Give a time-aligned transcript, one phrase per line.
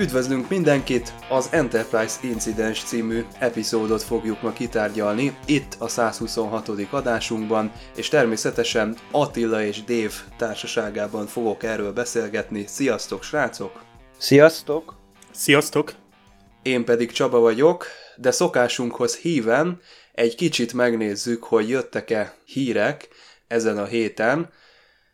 [0.00, 1.12] Üdvözlünk mindenkit!
[1.28, 6.68] Az Enterprise Incidents című epizódot fogjuk ma kitárgyalni, itt a 126.
[6.90, 12.64] adásunkban, és természetesen Attila és Dave társaságában fogok erről beszélgetni.
[12.66, 13.82] Sziasztok, srácok!
[14.18, 14.94] Sziasztok!
[15.30, 15.92] Sziasztok!
[16.62, 17.86] Én pedig Csaba vagyok,
[18.16, 19.80] de szokásunkhoz híven
[20.12, 23.08] egy kicsit megnézzük, hogy jöttek-e hírek
[23.46, 24.50] ezen a héten.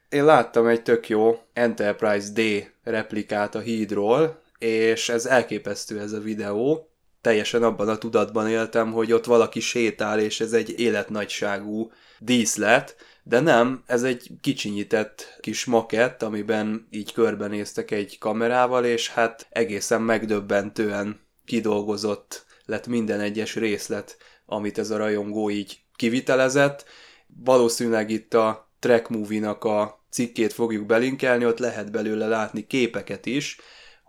[0.08, 2.40] Én láttam egy tök jó Enterprise D
[2.82, 6.88] replikát a hídról, és ez elképesztő ez a videó.
[7.20, 13.40] Teljesen abban a tudatban éltem, hogy ott valaki sétál, és ez egy életnagyságú díszlet, de
[13.40, 21.20] nem, ez egy kicsinyített kis makett, amiben így körbenéztek egy kamerával, és hát egészen megdöbbentően
[21.44, 26.84] kidolgozott lett minden egyes részlet, amit ez a rajongó így kivitelezett.
[27.26, 33.58] Valószínűleg itt a Track Movie-nak a cikkét fogjuk belinkelni, ott lehet belőle látni képeket is,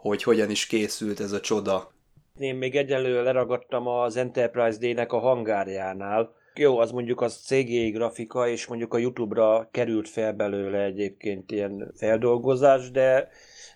[0.07, 1.91] hogy hogyan is készült ez a csoda.
[2.39, 6.33] Én még egyelőre leragadtam az Enterprise D-nek a hangárjánál.
[6.55, 11.91] Jó, az mondjuk az CGI grafika, és mondjuk a Youtube-ra került fel belőle egyébként ilyen
[11.95, 13.29] feldolgozás, de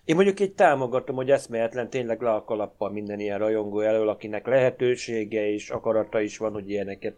[0.06, 4.48] én mondjuk így támogatom, hogy eszméletlen tényleg le a kalappal minden ilyen rajongó elől, akinek
[4.48, 7.16] lehetősége és akarata is van, hogy ilyeneket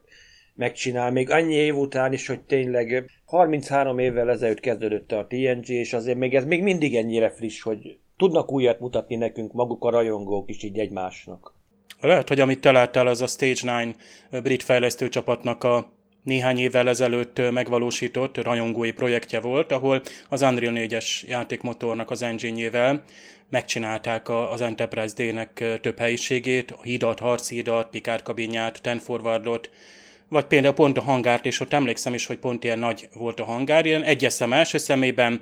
[0.56, 1.12] megcsinál.
[1.12, 6.18] Még annyi év után is, hogy tényleg 33 évvel ezelőtt kezdődött a TNG, és azért
[6.18, 10.64] még ez még mindig ennyire friss, hogy tudnak újat mutatni nekünk maguk a rajongók is
[10.64, 11.54] így egymásnak.
[12.02, 13.96] Lehet, hogy amit te az a Stage 9
[14.44, 15.92] brit fejlesztő csapatnak a
[16.24, 23.02] néhány évvel ezelőtt megvalósított rajongói projektje volt, ahol az Unreal 4-es játékmotornak az engine
[23.50, 29.70] megcsinálták az Enterprise D-nek több helyiségét, a hidat, harcídat, Picard kabinját, Ten Forwardot,
[30.28, 33.46] vagy például pont a hangárt, és ott emlékszem is, hogy pont ilyen nagy volt a
[33.46, 35.42] hangár, ilyen egyes szem első szemében,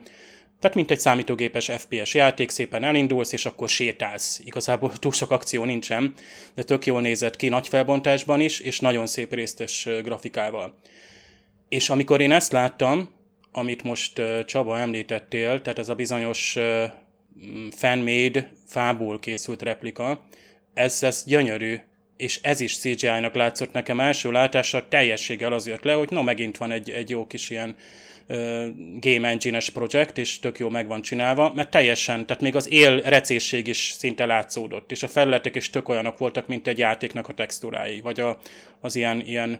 [0.59, 4.41] tehát mint egy számítógépes FPS játék, szépen elindulsz, és akkor sétálsz.
[4.43, 6.13] Igazából túl sok akció nincsen,
[6.55, 10.73] de tök jól nézett ki nagy felbontásban is, és nagyon szép résztes grafikával.
[11.69, 13.09] És amikor én ezt láttam,
[13.51, 16.57] amit most Csaba említettél, tehát ez a bizonyos
[17.71, 20.21] fanmade, fából készült replika,
[20.73, 21.79] ez, ez gyönyörű,
[22.17, 26.57] és ez is CGI-nak látszott nekem első látásra, teljességgel az jött le, hogy no, megint
[26.57, 27.75] van egy, egy jó kis ilyen
[28.99, 33.01] game engine-es projekt, és tök jó meg van csinálva, mert teljesen, tehát még az él
[33.01, 37.33] recészség is szinte látszódott, és a felületek is tök olyanok voltak, mint egy játéknak a
[37.33, 38.39] textúrái, vagy a,
[38.81, 39.59] az ilyen, ilyen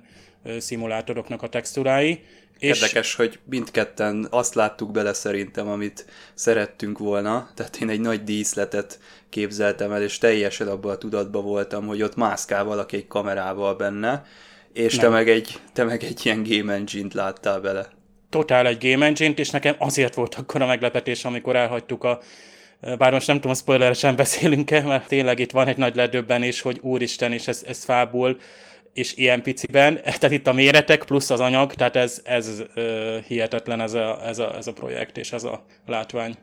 [0.58, 2.24] szimulátoroknak a textúrái.
[2.60, 3.16] Érdekes, és...
[3.16, 9.00] hogy mindketten azt láttuk bele szerintem, amit szerettünk volna, tehát én egy nagy díszletet
[9.30, 14.26] képzeltem el, és teljesen abban a tudatban voltam, hogy ott mászkál valaki egy kamerával benne,
[14.74, 17.98] és te meg, egy, te meg egy ilyen game engine-t láttál bele
[18.30, 22.20] totál egy game engine-t, és nekem azért volt akkor a meglepetés, amikor elhagytuk a
[22.98, 27.32] bár most nem tudom, spoileresen beszélünk-e, mert tényleg itt van egy nagy ledöbbenés, hogy úristen,
[27.32, 28.38] és ez, ez fából,
[28.94, 33.82] és ilyen piciben, tehát itt a méretek plusz az anyag, tehát ez, ez uh, hihetetlen
[33.82, 36.36] ez a, ez, a, ez a projekt és ez a látvány.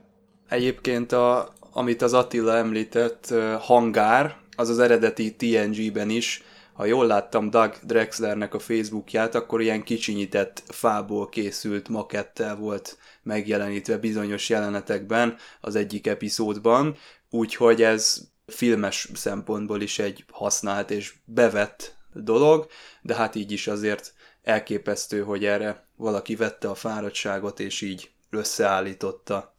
[0.48, 6.42] Egyébként, a, amit az Attila említett, hangár, az az eredeti TNG-ben is
[6.76, 13.98] ha jól láttam Doug Drexlernek a Facebookját, akkor ilyen kicsinyített fából készült makettel volt megjelenítve
[13.98, 16.96] bizonyos jelenetekben az egyik epizódban,
[17.30, 22.66] úgyhogy ez filmes szempontból is egy használt és bevett dolog,
[23.02, 29.54] de hát így is azért elképesztő, hogy erre valaki vette a fáradtságot és így összeállította.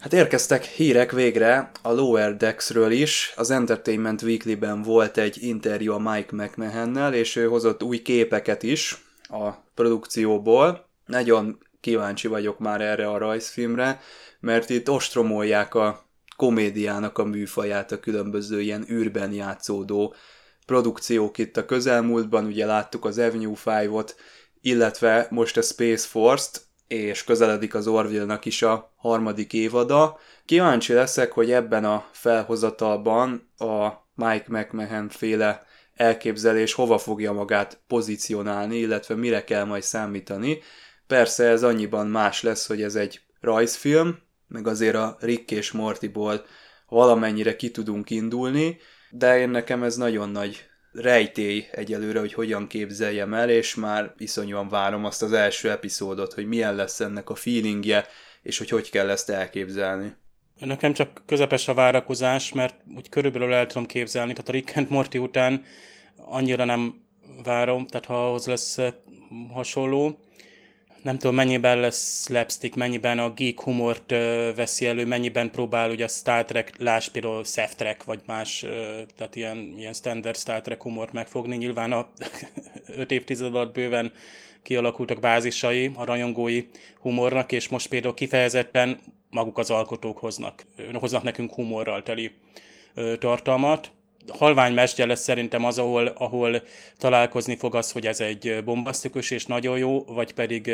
[0.00, 3.32] Hát érkeztek hírek végre a Lower Decks-ről is.
[3.36, 9.04] Az Entertainment Weekly-ben volt egy interjú a Mike McMahonnel, és ő hozott új képeket is
[9.22, 10.88] a produkcióból.
[11.06, 14.00] Nagyon kíváncsi vagyok már erre a rajzfilmre,
[14.40, 16.04] mert itt ostromolják a
[16.36, 20.14] komédiának a műfaját, a különböző ilyen űrben játszódó
[20.66, 24.10] produkciók itt a közelmúltban, ugye láttuk az Avenue 5-ot,
[24.60, 30.18] illetve most a Space Force-t, és közeledik az Orville-nak is a harmadik évada.
[30.44, 38.76] Kíváncsi leszek, hogy ebben a felhozatalban a Mike McMahon féle elképzelés hova fogja magát pozícionálni,
[38.76, 40.58] illetve mire kell majd számítani.
[41.06, 46.44] Persze ez annyiban más lesz, hogy ez egy rajzfilm, meg azért a Rick és Mortyból
[46.88, 48.78] valamennyire ki tudunk indulni,
[49.10, 54.68] de én nekem ez nagyon nagy rejtély egyelőre, hogy hogyan képzeljem el, és már iszonyúan
[54.68, 58.06] várom azt az első epizódot, hogy milyen lesz ennek a feelingje,
[58.42, 60.14] és hogy hogy kell ezt elképzelni.
[60.58, 64.90] Nekem csak közepes a várakozás, mert úgy körülbelül el tudom képzelni, tehát a Rick and
[64.90, 65.64] Morty után
[66.16, 67.04] annyira nem
[67.42, 68.78] várom, tehát ha ahhoz lesz
[69.52, 70.18] hasonló,
[71.02, 74.18] nem tudom, mennyiben lesz slapstick, mennyiben a geek humort uh,
[74.54, 77.10] veszi elő, mennyiben próbál ugye a Star Trek, láss
[77.44, 78.66] Seth Trek, vagy más,
[79.16, 81.56] tehát ilyen, ilyen standard Star Trek humort megfogni.
[81.56, 82.08] Nyilván a
[82.86, 84.12] öt évtized alatt bőven
[84.62, 86.64] kialakultak bázisai a rajongói
[87.00, 88.98] humornak, és most például kifejezetten
[89.30, 92.30] maguk az alkotók hoznak, hoznak nekünk humorral teli
[93.18, 93.90] tartalmat
[94.28, 96.62] halvány mesdje lesz szerintem az, ahol, ahol
[96.98, 100.70] találkozni fog az, hogy ez egy bombasztikus és nagyon jó, vagy pedig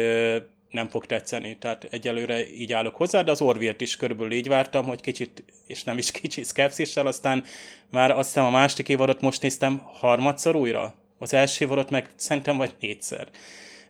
[0.70, 1.56] nem fog tetszeni.
[1.58, 5.84] Tehát egyelőre így állok hozzá, de az Orville-t is körülbelül így vártam, hogy kicsit, és
[5.84, 7.44] nem is kicsit szkepszissel, aztán
[7.90, 10.94] már azt hiszem a második évadot most néztem harmadszor újra.
[11.18, 13.28] Az első évadot meg szerintem vagy négyszer.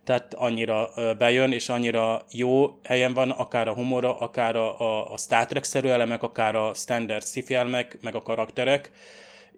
[0.05, 5.17] Tehát annyira bejön, és annyira jó helyen van, akár a humora, akár a, a, a
[5.17, 7.45] Star Trek-szerű elemek, akár a standard sci
[8.01, 8.91] meg a karakterek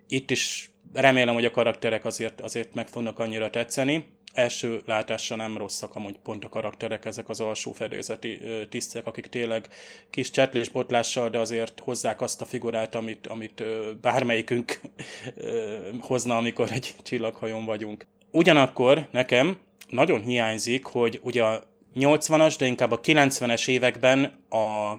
[0.08, 4.06] itt is remélem, hogy a karakterek azért, azért meg fognak annyira tetszeni.
[4.32, 9.68] Első látásra nem rosszak amúgy pont a karakterek, ezek az alsó fedélzeti tisztek, akik tényleg
[10.10, 13.62] kis csetlés botlással, de azért hozzák azt a figurát, amit, amit
[14.00, 14.80] bármelyikünk
[16.00, 18.06] hozna, amikor egy csillaghajón vagyunk.
[18.30, 19.58] Ugyanakkor nekem
[19.88, 21.62] nagyon hiányzik, hogy ugye a
[21.96, 24.94] 80-as, de inkább a 90-es években a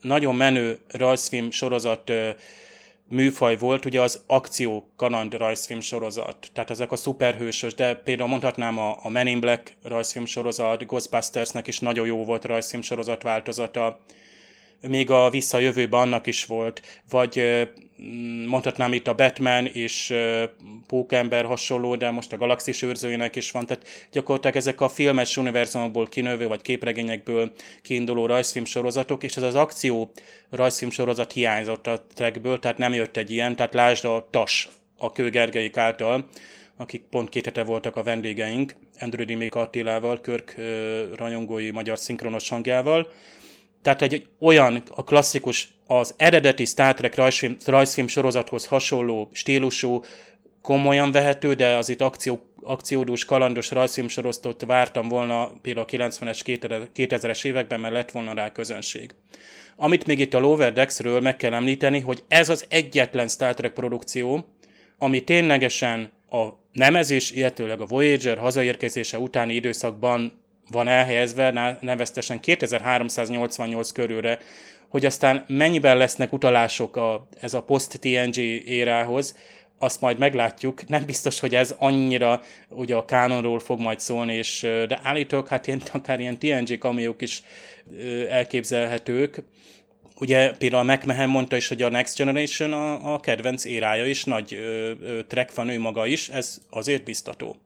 [0.00, 2.12] nagyon menő rajzfilm sorozat
[3.08, 6.50] műfaj volt, ugye az akció kaland rajzfilm sorozat.
[6.52, 11.66] Tehát ezek a szuperhősös, de például mondhatnám a, a Men in Black rajzfilm sorozat, Ghostbustersnek
[11.66, 14.00] is nagyon jó volt rajzfilm sorozat változata,
[14.80, 17.42] még a Visszajövőben annak is volt, vagy
[18.46, 20.14] mondhatnám itt a Batman és
[20.86, 26.08] Pókember hasonló, de most a Galaxis őrzőjének is van, tehát gyakorlatilag ezek a filmes univerzumokból
[26.08, 27.52] kinövő, vagy képregényekből
[27.82, 30.10] kiinduló rajzfilm sorozatok, és ez az akció
[30.50, 34.68] rajzfilm sorozat hiányzott a trekből, tehát nem jött egy ilyen, tehát lásd a TAS,
[34.98, 36.28] a Kőgergeik által,
[36.76, 40.54] akik pont két hete voltak a vendégeink, Andrew Dimék Attilával, Körk
[41.16, 43.12] rajongói magyar szinkronos hangjával,
[43.82, 50.02] tehát egy olyan, a klasszikus, az eredeti Star Trek rajzfilm, rajzfilm sorozathoz hasonló stílusú,
[50.62, 56.88] komolyan vehető, de az itt akció, akciódús, kalandos rajzfilm sorozatot vártam volna például a 90-es,
[56.94, 59.14] 2000-es években, mert lett volna rá közönség.
[59.76, 63.72] Amit még itt a Lower Decks-ről meg kell említeni, hogy ez az egyetlen Star Trek
[63.72, 64.44] produkció,
[64.98, 74.38] ami ténylegesen a nemezés, illetőleg a Voyager hazaérkezése utáni időszakban van elhelyezve, neveztesen 2388 körülre,
[74.88, 78.36] hogy aztán mennyiben lesznek utalások a, ez a post-TNG
[78.66, 79.36] érához,
[79.78, 80.88] azt majd meglátjuk.
[80.88, 85.66] Nem biztos, hogy ez annyira ugye a kánonról fog majd szólni, és, de állítók, hát
[85.66, 87.42] ilyen, akár ilyen TNG kamiók is
[88.28, 89.42] elképzelhetők.
[90.20, 94.54] Ugye például McMahon mondta is, hogy a Next Generation a, a kedvenc érája is, nagy
[94.54, 97.56] ö, ö, track van ő maga is, ez azért biztató.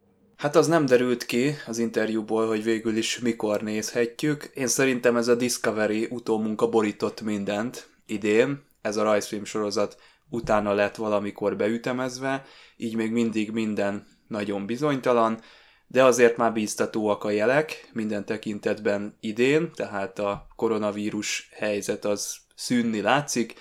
[0.43, 4.51] Hát az nem derült ki az interjúból, hogy végül is mikor nézhetjük.
[4.55, 8.63] Én szerintem ez a Discovery utómunka borított mindent idén.
[8.81, 12.45] Ez a rajzfilm sorozat utána lett valamikor beütemezve,
[12.77, 15.41] így még mindig minden nagyon bizonytalan,
[15.87, 23.01] de azért már bíztatóak a jelek minden tekintetben idén, tehát a koronavírus helyzet az szűnni
[23.01, 23.55] látszik,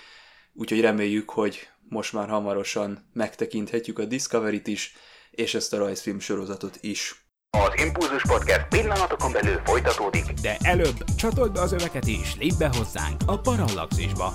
[0.54, 4.94] úgyhogy reméljük, hogy most már hamarosan megtekinthetjük a Discovery-t is,
[5.32, 7.26] és ezt a rajzfilm sorozatot is.
[7.58, 10.32] Az Impulzus Podcast pillanatokon belül folytatódik.
[10.32, 14.34] De előbb csatold be az öveket és lépj be hozzánk a Parallaxisba.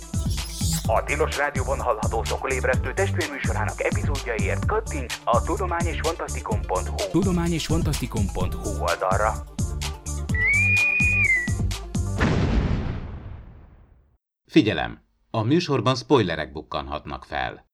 [0.87, 9.33] A Tilos Rádióban hallható szokolébresztő testvérműsorának epizódjaiért kattints a tudományosfantasztikum.hu tudományosfantasztikum.hu oldalra.
[14.45, 14.99] Figyelem!
[15.29, 17.70] A műsorban spoilerek bukkanhatnak fel.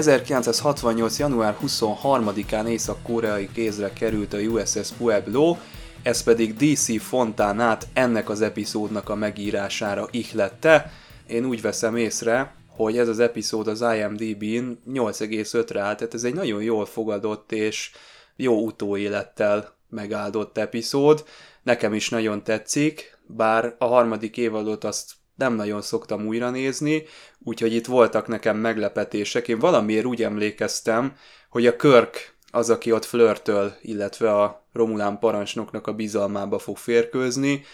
[0.00, 1.18] 1968.
[1.18, 5.56] január 23-án észak-koreai kézre került a USS Pueblo,
[6.02, 10.92] ez pedig DC Fontánát ennek az epizódnak a megírására ihlette.
[11.26, 16.34] Én úgy veszem észre, hogy ez az epizód az IMDb-n 8,5-re állt, tehát ez egy
[16.34, 17.90] nagyon jól fogadott és
[18.36, 21.24] jó utóélettel megáldott epizód.
[21.62, 27.02] Nekem is nagyon tetszik, bár a harmadik évadot azt nem nagyon szoktam újra nézni,
[27.44, 29.48] úgyhogy itt voltak nekem meglepetések.
[29.48, 31.16] Én valamiért úgy emlékeztem,
[31.48, 37.64] hogy a Körk az, aki ott flörtöl, illetve a Romulán parancsnoknak a bizalmába fog férkőzni.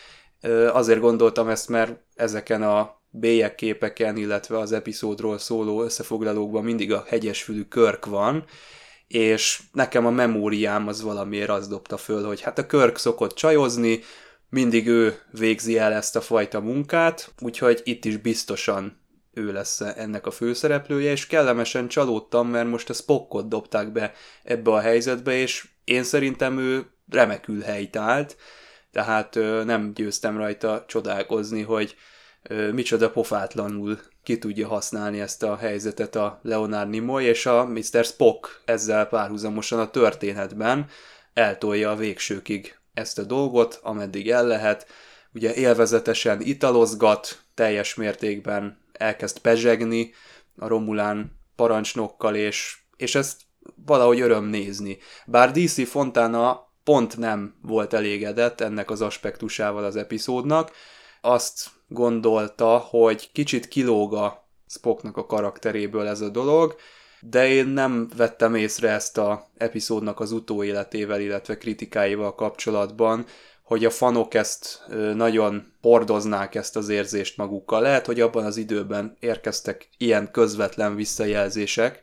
[0.73, 7.62] Azért gondoltam ezt, mert ezeken a bélyegképeken, illetve az epizódról szóló összefoglalókban mindig a hegyesfülű
[7.62, 8.44] körk van,
[9.08, 14.00] és nekem a memóriám az valamiért azt dobta föl, hogy hát a körk szokott csajozni,
[14.50, 19.00] mindig ő végzi el ezt a fajta munkát, úgyhogy itt is biztosan
[19.36, 24.12] ő lesz ennek a főszereplője, és kellemesen csalódtam, mert most a Spockot dobták be
[24.42, 28.36] ebbe a helyzetbe, és én szerintem ő remekül helytált,
[28.92, 31.96] tehát nem győztem rajta csodálkozni, hogy
[32.72, 38.04] micsoda pofátlanul ki tudja használni ezt a helyzetet a Leonard Nimoy, és a Mr.
[38.04, 40.86] Spock ezzel párhuzamosan a történetben
[41.34, 44.86] eltolja a végsőkig ezt a dolgot, ameddig el lehet.
[45.34, 50.12] Ugye élvezetesen italozgat, teljes mértékben elkezd pezsegni
[50.56, 53.40] a Romulán parancsnokkal, és, és ezt
[53.86, 54.98] valahogy öröm nézni.
[55.26, 60.70] Bár DC Fontana pont nem volt elégedett ennek az aspektusával az epizódnak,
[61.20, 66.76] azt gondolta, hogy kicsit kilóg a Spocknak a karakteréből ez a dolog,
[67.20, 73.26] de én nem vettem észre ezt a epizódnak az utóéletével, illetve kritikáival kapcsolatban,
[73.66, 77.80] hogy a fanok ezt nagyon pordoznák ezt az érzést magukkal.
[77.80, 82.00] Lehet, hogy abban az időben érkeztek ilyen közvetlen visszajelzések,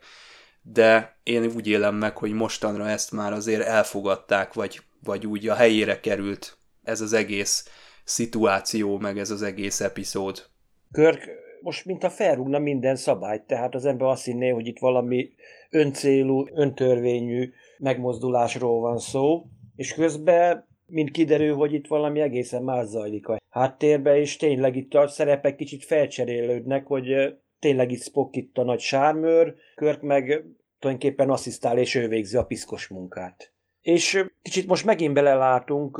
[0.62, 5.54] de én úgy élem meg, hogy mostanra ezt már azért elfogadták, vagy, vagy úgy a
[5.54, 7.68] helyére került ez az egész
[8.04, 10.46] szituáció, meg ez az egész epizód.
[10.92, 11.28] Körk
[11.60, 15.30] most mint a felrúgna minden szabályt, tehát az ember azt hinné, hogy itt valami
[15.70, 19.44] öncélú, öntörvényű megmozdulásról van szó,
[19.76, 24.94] és közben mint kiderül, hogy itt valami egészen más zajlik a háttérbe, és tényleg itt
[24.94, 30.44] a szerepek kicsit felcserélődnek, hogy tényleg itt Spock itt a nagy sármőr, Körk meg
[30.78, 33.52] tulajdonképpen asszisztál, és ő végzi a piszkos munkát.
[33.80, 35.96] És kicsit most megint belelátunk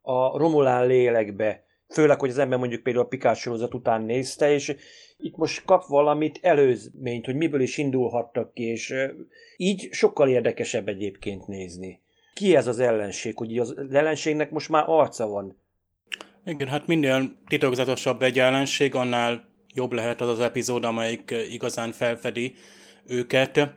[0.00, 4.76] a Romulán lélekbe, főleg, hogy az ember mondjuk például a Pikás sorozat után nézte, és
[5.16, 8.94] itt most kap valamit előzményt, hogy miből is indulhattak ki, és
[9.56, 12.02] így sokkal érdekesebb egyébként nézni.
[12.38, 15.56] Ki ez az ellenség, hogy az ellenségnek most már arca van?
[16.44, 22.54] Igen, hát minél titokzatosabb egy ellenség, annál jobb lehet az az epizód, amelyik igazán felfedi
[23.06, 23.74] őket.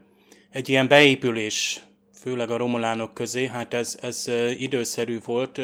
[0.49, 1.81] Egy ilyen beépülés,
[2.13, 5.61] főleg a romulánok közé, hát ez, ez időszerű volt,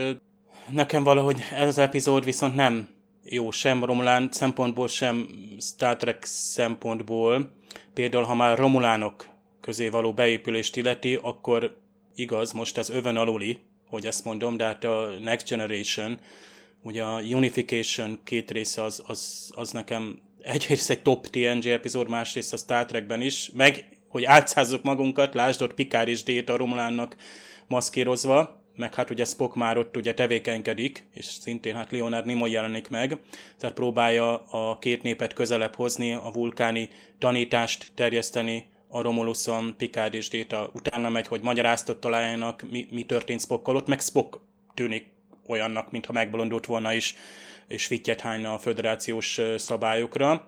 [0.69, 2.89] nekem valahogy ez az epizód viszont nem
[3.23, 5.27] jó sem Romulán szempontból, sem
[5.59, 7.51] Star Trek szempontból.
[7.93, 9.25] Például, ha már Romulánok
[9.61, 11.85] közé való beépülést illeti, akkor
[12.19, 13.59] igaz, most ez övön aluli,
[13.89, 16.19] hogy ezt mondom, de hát a Next Generation,
[16.81, 22.53] ugye a Unification két része az, az, az nekem egyrészt egy top TNG epizód, másrészt
[22.53, 27.15] a Star Trekben is, meg hogy átszázzuk magunkat, lásd ott Picard és Data Romulánnak
[27.67, 32.87] maszkírozva, meg hát ugye Spock már ott ugye tevékenykedik, és szintén hát Leonard Nimoy jelenik
[32.89, 33.17] meg,
[33.57, 40.29] tehát próbálja a két népet közelebb hozni, a vulkáni tanítást terjeszteni a Romuluson, Picard és
[40.29, 44.39] Data utána megy, hogy magyaráztat találjanak, mi, mi történt Spockkal, ott meg Spock
[44.73, 45.05] tűnik
[45.47, 47.15] olyannak, mintha megbolondult volna is,
[47.67, 50.47] és fittyet hányna a föderációs szabályokra.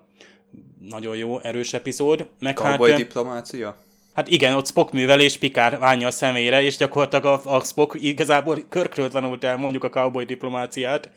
[0.78, 2.28] Nagyon jó, erős epizód.
[2.38, 3.76] Meg Cowboy hát, diplomácia?
[4.12, 8.58] Hát igen, ott Spock művelés Pikár vánja a szemére, és gyakorlatilag a, a Spock igazából
[8.68, 11.10] körkről tanult el mondjuk a cowboy diplomáciát.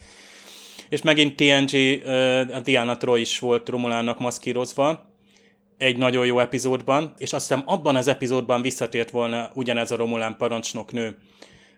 [0.89, 2.01] És megint TNG,
[2.53, 5.12] a Diana Troy is volt Romulánnak maszkírozva,
[5.77, 10.38] egy nagyon jó epizódban, és azt hiszem abban az epizódban visszatért volna ugyanez a Romulán
[10.38, 11.18] parancsnok nő.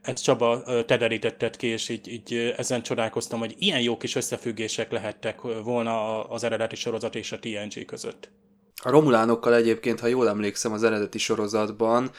[0.02, 4.92] Ezt Csaba te derítetted ki, és így, így ezen csodálkoztam, hogy ilyen jó kis összefüggések
[4.92, 8.30] lehettek volna az eredeti sorozat és a TNG között.
[8.84, 12.12] A Romulánokkal egyébként, ha jól emlékszem az eredeti sorozatban,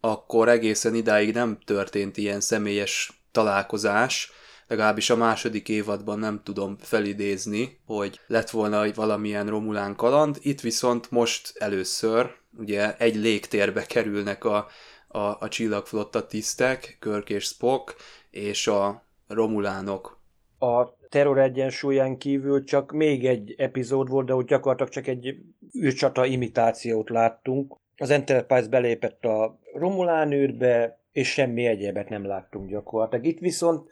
[0.00, 4.32] akkor egészen idáig nem történt ilyen személyes találkozás,
[4.66, 11.10] legalábbis a második évadban nem tudom felidézni, hogy lett volna valamilyen Romulán kaland, itt viszont
[11.10, 14.66] most először ugye egy légtérbe kerülnek a,
[15.08, 17.96] a, a csillagflotta tisztek, Körk és Spock,
[18.30, 20.20] és a Romulánok.
[20.58, 25.36] A terror egyensúlyán kívül csak még egy epizód volt, de úgy gyakorlatilag csak egy
[25.82, 27.76] űrcsata imitációt láttunk.
[27.96, 33.26] az Enterprise belépett a Romulán űrbe, és semmi egyébet nem láttunk gyakorlatilag.
[33.26, 33.90] Itt viszont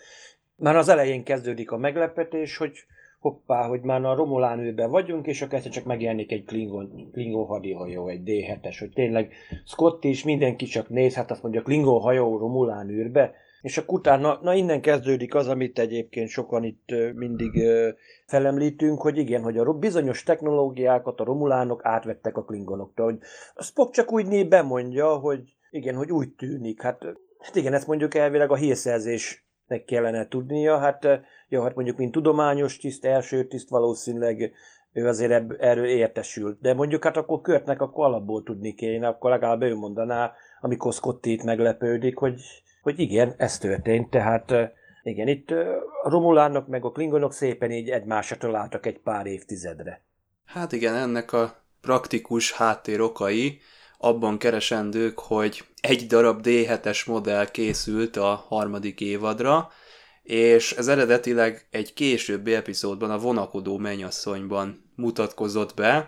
[0.60, 2.72] már az elején kezdődik a meglepetés, hogy
[3.20, 8.08] hoppá, hogy már a Romulán vagyunk, és akkor egyszer csak megjelenik egy Klingon, Klingon hadihajó,
[8.08, 9.32] egy D7-es, hogy tényleg
[9.64, 14.38] Scott is, mindenki csak néz, hát azt mondja, Klingon hajó Romulán űrbe, és akkor utána,
[14.42, 17.62] na innen kezdődik az, amit egyébként sokan itt mindig
[18.26, 23.18] felemlítünk, hogy igen, hogy a bizonyos technológiákat a romulánok átvettek a klingonoktól, hogy
[23.54, 25.40] a Spock csak úgy né bemondja, hogy
[25.70, 26.82] igen, hogy úgy tűnik.
[26.82, 27.04] Hát,
[27.38, 28.56] hát igen, ezt mondjuk elvileg a
[29.70, 31.06] hírszerzésnek kellene tudnia, hát
[31.48, 34.52] jó, hát mondjuk mint tudományos tiszt, első tiszt valószínűleg
[34.92, 36.60] ő azért ebb, erről értesült.
[36.60, 41.40] De mondjuk hát akkor Körtnek akkor alapból tudni kéne, akkor legalább ő mondaná, amikor Scotty
[41.44, 42.40] meglepődik, hogy,
[42.82, 44.52] hogy igen, ez történt, tehát
[45.02, 45.50] igen, itt
[46.02, 50.02] a Romulánok meg a Klingonok szépen így egymásra találtak egy pár évtizedre.
[50.44, 53.60] Hát igen, ennek a praktikus háttér okai
[54.02, 59.70] abban keresendők, hogy egy darab D7-es modell készült a harmadik évadra,
[60.22, 66.06] és ez eredetileg egy későbbi epizódban, a vonakodó mennyasszonyban mutatkozott be,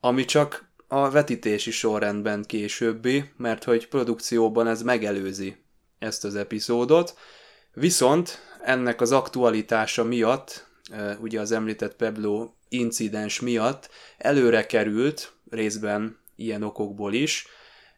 [0.00, 5.56] ami csak a vetítési sorrendben későbbi, mert hogy produkcióban ez megelőzi
[5.98, 7.14] ezt az epizódot,
[7.72, 10.66] viszont ennek az aktualitása miatt,
[11.20, 17.46] ugye az említett Peblo incidens miatt előre került, részben ilyen okokból is,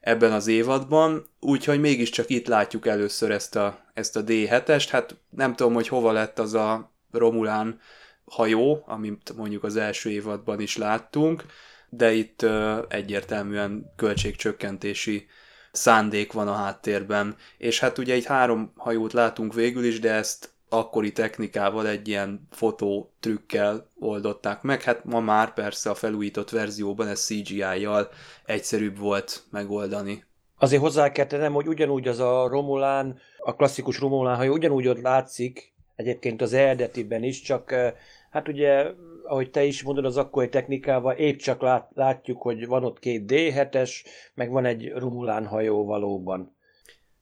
[0.00, 5.54] ebben az évadban, úgyhogy mégiscsak itt látjuk először ezt a, ezt a D7-est, hát nem
[5.54, 7.80] tudom, hogy hova lett az a Romulán
[8.24, 11.44] hajó, amit mondjuk az első évadban is láttunk,
[11.88, 15.26] de itt uh, egyértelműen költségcsökkentési
[15.72, 17.36] szándék van a háttérben.
[17.58, 22.46] És hát ugye egy három hajót látunk végül is, de ezt akkori technikával egy ilyen
[22.50, 24.82] fotó trükkel oldották meg.
[24.82, 28.08] Hát ma már persze a felújított verzióban ez CGI-jal
[28.44, 30.24] egyszerűbb volt megoldani.
[30.58, 35.00] Azért hozzá kell tennem, hogy ugyanúgy az a Romulán, a klasszikus Romulán hajó ugyanúgy ott
[35.00, 37.92] látszik, egyébként az eredetiben is, csak eh,
[38.30, 38.86] hát ugye,
[39.24, 43.24] ahogy te is mondod, az akkori technikával épp csak lát, látjuk, hogy van ott két
[43.26, 43.90] D7-es,
[44.34, 46.56] meg van egy Romulán hajó valóban.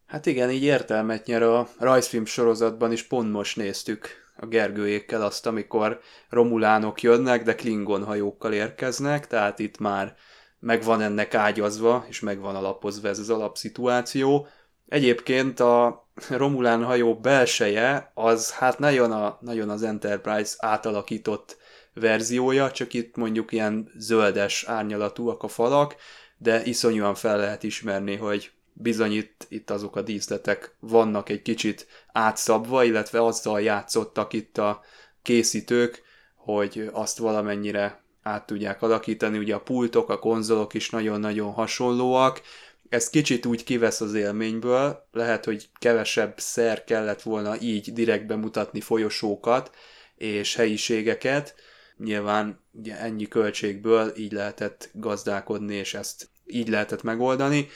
[0.08, 5.46] Hát igen, így értelmet nyer a rajzfilm sorozatban is pont most néztük a Gergőékkel azt,
[5.46, 10.16] amikor romulánok jönnek, de Klingon hajókkal érkeznek, tehát itt már
[10.58, 14.46] megvan ennek ágyazva, és megvan alapozva ez az alapszituáció.
[14.86, 21.56] Egyébként a Romulán hajó belseje az hát nagyon, a, nagyon az Enterprise átalakított
[21.94, 25.96] verziója, csak itt mondjuk ilyen zöldes árnyalatúak a falak,
[26.38, 31.86] de iszonyúan fel lehet ismerni, hogy bizony itt, itt azok a díszletek vannak egy kicsit
[32.12, 34.80] átszabva, illetve azzal játszottak itt a
[35.22, 36.02] készítők,
[36.34, 39.38] hogy azt valamennyire át tudják alakítani.
[39.38, 42.40] Ugye a pultok, a konzolok is nagyon-nagyon hasonlóak.
[42.88, 48.80] Ez kicsit úgy kivesz az élményből, lehet, hogy kevesebb szer kellett volna így direkt bemutatni
[48.80, 49.70] folyosókat
[50.16, 51.54] és helyiségeket.
[51.96, 57.68] Nyilván ugye ennyi költségből így lehetett gazdálkodni, és ezt így lehetett megoldani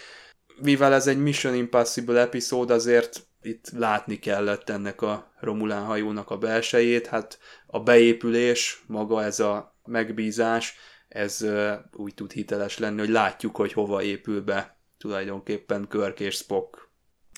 [0.61, 6.39] mivel ez egy Mission Impossible epizód, azért itt látni kellett ennek a Romulán hajónak a
[6.39, 10.75] belsejét, hát a beépülés, maga ez a megbízás,
[11.09, 11.47] ez
[11.93, 16.91] úgy tud hiteles lenni, hogy látjuk, hogy hova épül be tulajdonképpen Körk és Spock.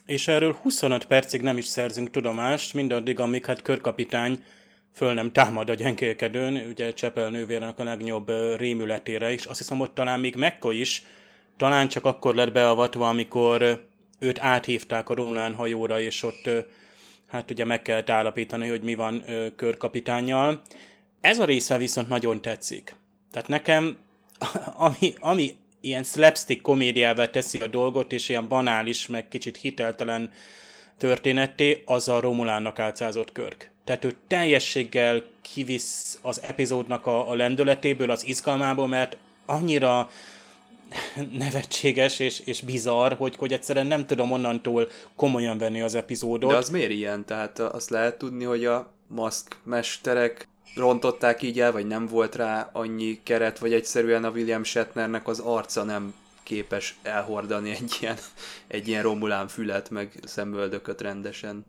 [0.07, 4.44] És erről 25 percig nem is szerzünk tudomást, mindaddig, amíg hát körkapitány
[4.94, 9.94] föl nem támad a gyengélkedőn, ugye Csepel nővérnek a legnagyobb rémületére, és azt hiszem ott
[9.94, 11.05] talán még Mekko is
[11.56, 13.86] talán csak akkor lett beavatva, amikor
[14.18, 16.50] őt áthívták a Romulán hajóra, és ott
[17.26, 19.24] hát ugye meg kellett állapítani, hogy mi van
[19.56, 20.62] körkapitányjal.
[21.20, 22.94] Ez a része viszont nagyon tetszik.
[23.30, 23.96] Tehát nekem,
[24.86, 30.30] ami, ami ilyen slapstick komédiával teszi a dolgot, és ilyen banális, meg kicsit hiteltelen
[30.98, 33.70] történetté, az a Romulánnak álcázott körk.
[33.84, 40.10] Tehát ő teljességgel kivisz az epizódnak a, a lendületéből, az izgalmából, mert annyira
[41.33, 46.50] nevetséges és, és bizarr, hogy, hogy egyszerűen nem tudom onnantól komolyan venni az epizódot.
[46.50, 47.24] De az miért ilyen?
[47.24, 52.70] Tehát azt lehet tudni, hogy a maszk mesterek rontották így el, vagy nem volt rá
[52.72, 58.16] annyi keret, vagy egyszerűen a William Shatnernek az arca nem képes elhordani egy ilyen,
[58.66, 61.66] egy ilyen romulán fület, meg szemöldököt rendesen.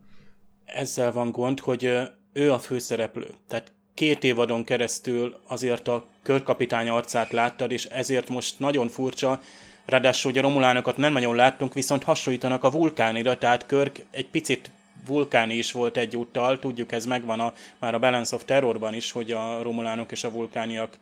[0.64, 1.84] Ezzel van gond, hogy
[2.32, 3.34] ő a főszereplő.
[3.48, 9.40] Tehát két évadon keresztül azért a körkapitány arcát láttad, és ezért most nagyon furcsa,
[9.84, 14.70] ráadásul ugye Romulánokat nem nagyon láttunk, viszont hasonlítanak a vulkánira, tehát Körk egy picit
[15.06, 19.30] vulkáni is volt egyúttal, tudjuk ez megvan a, már a Balance of Terrorban is, hogy
[19.30, 20.96] a romulánok és a vulkániak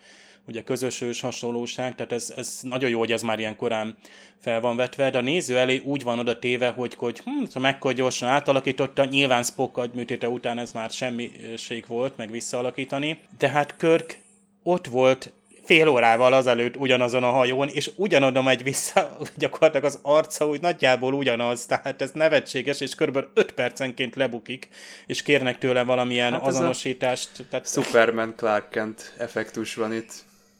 [0.46, 3.96] ugye közös ős hasonlóság, tehát ez, ez nagyon jó, hogy ez már ilyen korán
[4.40, 7.92] fel van vetve, de a néző elé úgy van oda téve, hogy, hogy hm, mekkor
[7.92, 14.18] gyorsan átalakította, nyilván Spock agyműtéte után ez már semmiség volt, meg visszaalakítani, de hát Körk
[14.62, 15.32] ott volt
[15.64, 21.14] fél órával azelőtt ugyanazon a hajón, és ugyanoda megy vissza, gyakorlatilag az arca úgy nagyjából
[21.14, 24.68] ugyanaz, tehát ez nevetséges, és körülbelül 5 percenként lebukik,
[25.06, 27.30] és kérnek tőle valamilyen hát azonosítást.
[27.50, 27.68] Tehát...
[27.68, 30.12] Superman Clark Kent effektus van itt.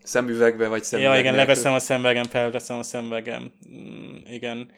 [0.05, 3.53] Szemüvegbe vagy szemüveg Ja, igen, leveszem a szemvegem, felveszem a szemvegem.
[3.71, 4.71] Mm, igen.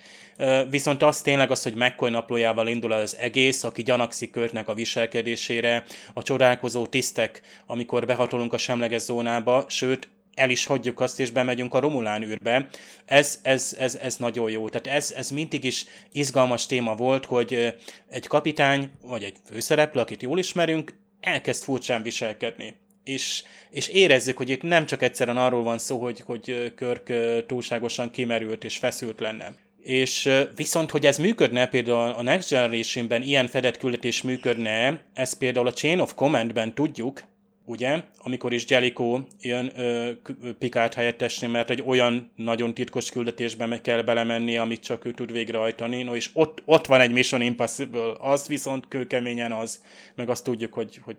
[0.70, 5.84] Viszont az tényleg az, hogy McCoy naplójával indul az egész, aki gyanakszik Körtnek a viselkedésére,
[6.14, 11.74] a csodálkozó tisztek, amikor behatolunk a semleges zónába, sőt, el is hagyjuk azt, és bemegyünk
[11.74, 12.68] a Romulán űrbe.
[13.04, 14.68] Ez, ez, ez, ez nagyon jó.
[14.68, 17.74] Tehát ez, ez mindig is izgalmas téma volt, hogy
[18.08, 22.74] egy kapitány, vagy egy főszereplő, akit jól ismerünk, elkezd furcsán viselkedni.
[23.06, 27.12] És, és érezzük, hogy itt nem csak egyszerűen arról van szó, hogy, hogy Körk
[27.46, 29.54] túlságosan kimerült és feszült lenne.
[29.82, 35.66] És viszont, hogy ez működne, például a Next Generation-ben ilyen fedett küldetés működne, ez például
[35.66, 37.22] a Chain of Command-ben tudjuk,
[37.66, 40.10] ugye, amikor is Jellico jön ö,
[40.58, 46.02] Picard helyettesni, mert egy olyan nagyon titkos küldetésbe kell belemenni, amit csak ő tud végrehajtani,
[46.02, 49.82] no, és ott, ott van egy Mission Impossible, az viszont kőkeményen az,
[50.14, 51.18] meg azt tudjuk, hogy, hogy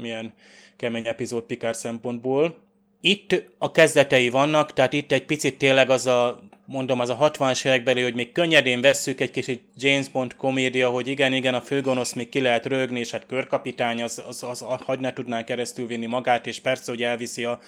[0.00, 0.34] milyen
[0.76, 2.56] kemény epizód Picard szempontból.
[3.00, 7.66] Itt a kezdetei vannak, tehát itt egy picit tényleg az a mondom, az a 60-as
[7.66, 12.12] évekbeli, hogy még könnyedén vesszük egy kicsit James Bond komédia, hogy igen, igen, a főgonosz
[12.12, 15.86] még ki lehet rögni, és hát körkapitány, az, az, az, az hagy ne tudná keresztül
[15.86, 17.60] vinni magát, és persze, hogy elviszi a,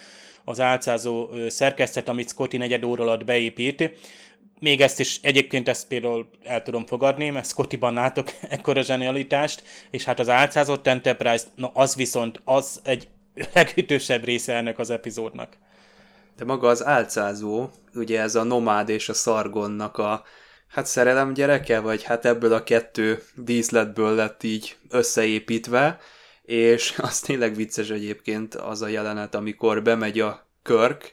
[0.44, 3.90] az álcázó szerkesztet, amit Scotty negyed óra alatt beépít.
[4.60, 10.04] Még ezt is, egyébként ezt például el tudom fogadni, mert Scotty-ban látok ekkora zsenialitást, és
[10.04, 13.08] hát az álcázott Enterprise, na az viszont, az egy
[13.54, 15.56] legütősebb része ennek az epizódnak.
[16.36, 20.24] De maga az álcázó, ugye ez a nomád és a szargonnak a
[20.68, 25.98] hát szerelem gyereke, vagy hát ebből a kettő díszletből lett így összeépítve,
[26.42, 31.12] és az tényleg vicces egyébként az a jelenet, amikor bemegy a körk,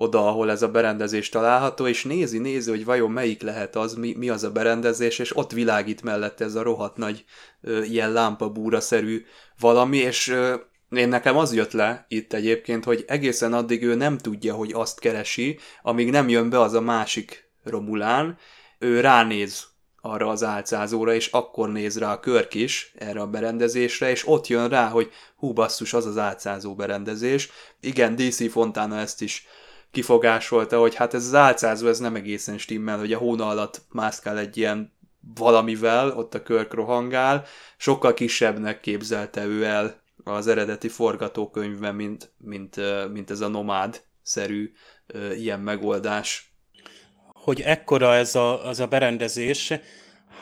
[0.00, 4.14] oda, ahol ez a berendezés található, és nézi, nézi, hogy vajon melyik lehet az, mi,
[4.18, 7.24] mi az a berendezés, és ott világít mellette ez a rohadt nagy
[7.60, 9.24] ö, ilyen lámpabúra-szerű
[9.58, 10.54] valami, és ö,
[10.90, 15.00] én nekem az jött le itt egyébként, hogy egészen addig ő nem tudja, hogy azt
[15.00, 18.38] keresi, amíg nem jön be az a másik Romulán,
[18.78, 19.66] ő ránéz
[20.00, 24.46] arra az álcázóra, és akkor néz rá a körk is erre a berendezésre, és ott
[24.46, 27.50] jön rá, hogy hú basszus, az az álcázó berendezés.
[27.80, 29.46] Igen, DC Fontana ezt is
[29.90, 34.38] kifogásolta, hogy hát ez az álcázó, ez nem egészen stimmel, hogy a hóna alatt mászkál
[34.38, 34.92] egy ilyen
[35.34, 37.44] valamivel, ott a körk rohangál,
[37.76, 42.76] sokkal kisebbnek képzelte ő el az eredeti forgatókönyvben, mint, mint,
[43.12, 44.72] mint ez a nomád-szerű
[45.36, 46.54] ilyen megoldás.
[47.32, 49.72] Hogy ekkora ez a, az a berendezés,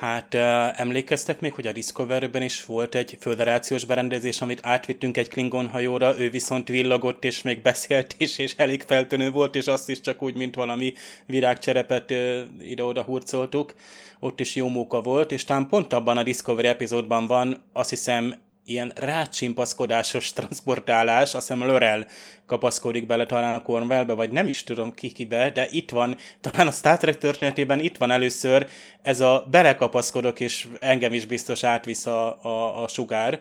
[0.01, 0.35] Hát
[0.79, 6.19] emlékeztek még, hogy a Discovery-ben is volt egy föderációs berendezés, amit átvittünk egy Klingon hajóra,
[6.19, 10.23] ő viszont villogott, és még beszélt is, és elég feltűnő volt, és azt is csak
[10.23, 10.93] úgy, mint valami
[11.27, 12.15] virágcserepet
[12.61, 13.75] ide-oda hurcoltuk.
[14.19, 18.35] Ott is jó móka volt, és talán pont abban a Discovery epizódban van, azt hiszem
[18.69, 22.07] ilyen rácsimpaszkodásos transportálás, azt hiszem Lörel
[22.47, 26.67] kapaszkodik bele talán a Cornwellbe, vagy nem is tudom ki kibe, de itt van, talán
[26.67, 28.69] a Star Trek történetében itt van először
[29.03, 33.41] ez a belekapaszkodok, és engem is biztos átvisz a, a, a sugár.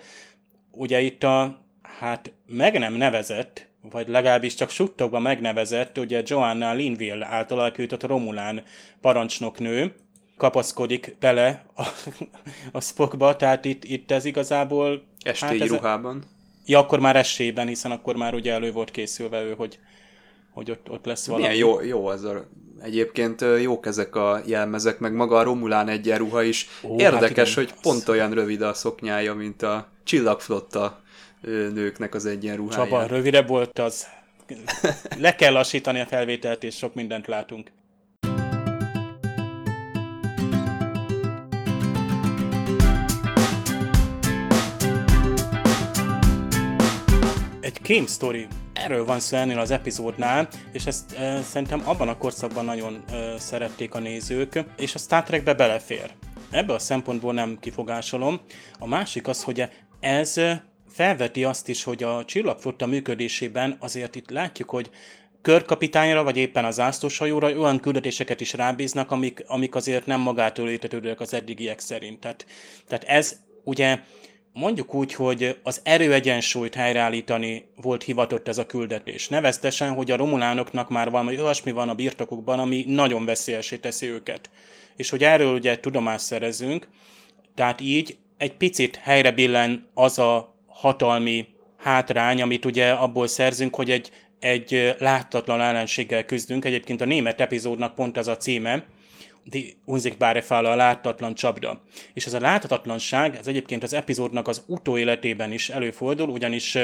[0.72, 1.62] Ugye itt a,
[2.00, 8.64] hát meg nem nevezett, vagy legalábbis csak suttogva megnevezett, ugye Joanna Linville által alakított Romulán
[9.02, 9.96] parancsnoknő,
[10.38, 11.88] kapaszkodik bele a,
[12.72, 15.07] a Spockba, tehát itt, itt ez igazából...
[15.22, 16.24] Estély hát ruhában.
[16.66, 19.80] Ja, akkor már esében, hiszen akkor már ugye elő volt készülve ő, hogy,
[20.52, 21.44] hogy ott, ott lesz valami.
[21.44, 22.48] Milyen jó, jó az a...
[22.82, 26.68] Egyébként jók ezek a jelmezek, meg maga a Romulán egyenruha is.
[26.84, 27.74] Ó, hát Érdekes, hát igen.
[27.76, 31.02] hogy pont olyan rövid a szoknyája, mint a csillagflotta
[31.74, 32.84] nőknek az egyenruhája.
[32.84, 34.08] Csaba, rövidebb volt az.
[35.18, 37.72] Le kell lassítani a felvételt, és sok mindent látunk.
[47.82, 48.48] Egy Game Story.
[48.74, 53.40] Erről van szó ennél az epizódnál, és ezt e, szerintem abban a korszakban nagyon e,
[53.40, 56.12] szerették a nézők, és a Star Trekbe belefér.
[56.50, 58.40] Ebből a szempontból nem kifogásolom.
[58.80, 59.64] A másik az, hogy
[60.00, 60.36] ez
[60.90, 64.90] felveti azt is, hogy a csillagflotta működésében azért itt látjuk, hogy
[65.42, 71.20] körkapitányra, vagy éppen az zászlóshajóra olyan küldetéseket is rábíznak, amik, amik azért nem magától értetődőek
[71.20, 72.20] az eddigiek szerint.
[72.20, 72.46] Tehát,
[72.88, 74.00] tehát ez ugye
[74.58, 79.28] mondjuk úgy, hogy az erőegyensúlyt helyreállítani volt hivatott ez a küldetés.
[79.28, 84.50] Neveztesen, hogy a romulánoknak már valami olyasmi van a birtokukban, ami nagyon veszélyesé teszi őket.
[84.96, 86.88] És hogy erről ugye tudomást szerezünk,
[87.56, 93.92] tehát így egy picit helyre billen az a hatalmi hátrány, amit ugye abból szerzünk, hogy
[93.92, 96.66] egy, egy láthatatlan ellenséggel küzdünk.
[96.66, 98.86] Egyébként a német epizódnak pont ez a címe,
[99.86, 101.82] Unsichtbare Falle, a láthatatlan csapda.
[102.14, 106.78] És ez a láthatatlanság, ez egyébként az epizódnak az utóéletében is előfordul, ugyanis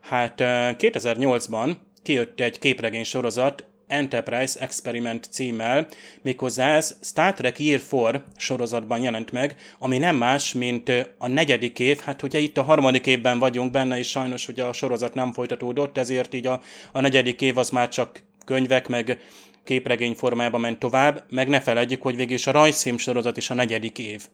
[0.00, 5.86] hát 2008-ban kijött egy képregény sorozat, Enterprise Experiment címmel,
[6.22, 11.78] méghozzá ez Star Trek Year 4 sorozatban jelent meg, ami nem más, mint a negyedik
[11.78, 15.32] év, hát ugye itt a harmadik évben vagyunk benne, és sajnos ugye a sorozat nem
[15.32, 16.60] folytatódott, ezért így a,
[16.92, 19.20] a negyedik év az már csak könyvek, meg
[19.68, 23.54] képregény formában ment tovább, meg ne felejtjük, hogy végül is a rajzfilm sorozat is a
[23.54, 24.28] negyedik év.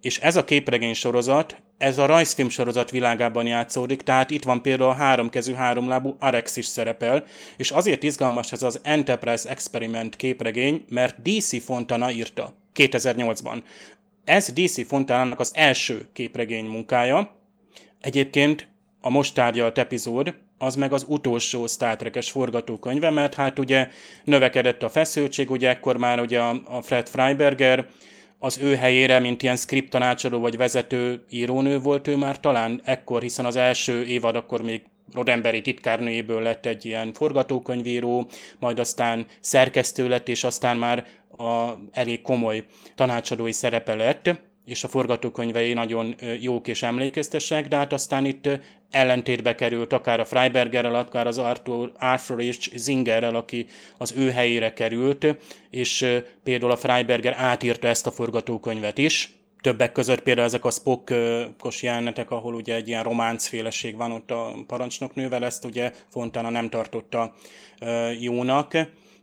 [0.00, 4.90] És ez a képregény sorozat, ez a rajzfilm sorozat világában játszódik, tehát itt van például
[4.90, 7.24] a háromkezű, háromlábú Arex is szerepel,
[7.56, 13.62] és azért izgalmas ez az Enterprise Experiment képregény, mert DC Fontana írta 2008-ban.
[14.24, 17.36] Ez DC Fontanának az első képregény munkája.
[18.00, 18.68] Egyébként
[19.00, 23.88] a most tárgyalt epizód, az meg az utolsó Star Trek-es forgatókönyve, mert hát ugye
[24.24, 27.86] növekedett a feszültség, ugye ekkor már ugye a Fred Freiberger,
[28.38, 33.22] az ő helyére, mint ilyen script tanácsadó vagy vezető írónő volt ő már talán ekkor,
[33.22, 40.08] hiszen az első évad akkor még Rodemberi titkárnőjéből lett egy ilyen forgatókönyvíró, majd aztán szerkesztő
[40.08, 41.06] lett, és aztán már
[41.38, 42.64] a elég komoly
[42.94, 44.30] tanácsadói szerepe lett
[44.66, 48.48] és a forgatókönyvei nagyon jók és emlékeztesek, de hát aztán itt
[48.90, 53.66] ellentétbe került akár a Freibergerrel, akár az Arthur, Arthur és Zingerrel, aki
[53.98, 55.26] az ő helyére került,
[55.70, 56.06] és
[56.44, 62.30] például a Freiberger átírta ezt a forgatókönyvet is, többek között például ezek a Spockos jelenetek,
[62.30, 67.34] ahol ugye egy ilyen románcféleség van ott a parancsnoknővel, ezt ugye Fontana nem tartotta
[68.20, 68.76] jónak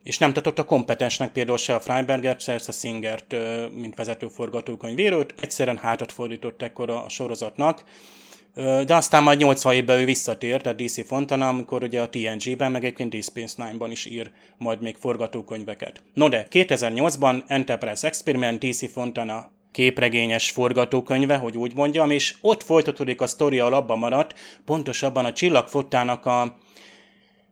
[0.04, 3.36] és nem tartotta kompetensnek például se a Freiberger, se a Singert,
[3.76, 7.84] mint vezető forgatókönyvírót, egyszerűen hátat fordított ekkor a sorozatnak,
[8.86, 12.84] de aztán majd 80 évben ő visszatért, a DC Fontana, amikor ugye a TNG-ben, meg
[12.84, 16.02] egyébként Deep Space Nine-ban is ír majd még forgatókönyveket.
[16.14, 23.22] No de 2008-ban Enterprise Experiment DC Fontana képregényes forgatókönyve, hogy úgy mondjam, és ott folytatódik
[23.22, 24.34] a sztori, a labba maradt,
[24.66, 26.58] pontosabban a csillagfottának a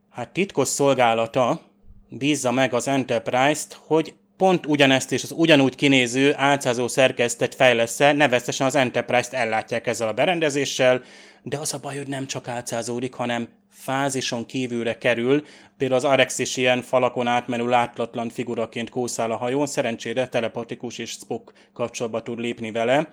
[0.09, 1.70] hát titkos szolgálata,
[2.13, 8.67] bízza meg az Enterprise-t, hogy pont ugyanezt és az ugyanúgy kinéző álcázó szerkeztet fejlesz-e, neveztesen
[8.67, 11.03] az Enterprise-t ellátják ezzel a berendezéssel,
[11.43, 15.45] de az a baj, hogy nem csak álcázódik, hanem fázison kívülre kerül,
[15.77, 21.09] például az Arex is ilyen falakon átmenő látlatlan figuraként kószál a hajón, szerencsére telepatikus és
[21.09, 23.09] Spock kapcsolatba tud lépni vele.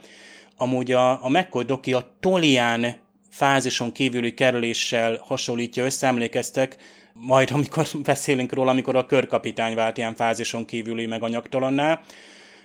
[0.56, 2.96] Amúgy a, a McCoy Doki a Tolián
[3.30, 6.76] fázison kívüli kerüléssel hasonlítja össze, emlékeztek,
[7.20, 12.00] majd amikor beszélünk róla, amikor a körkapitány vált ilyen fázison kívüli meg anyagtalanná.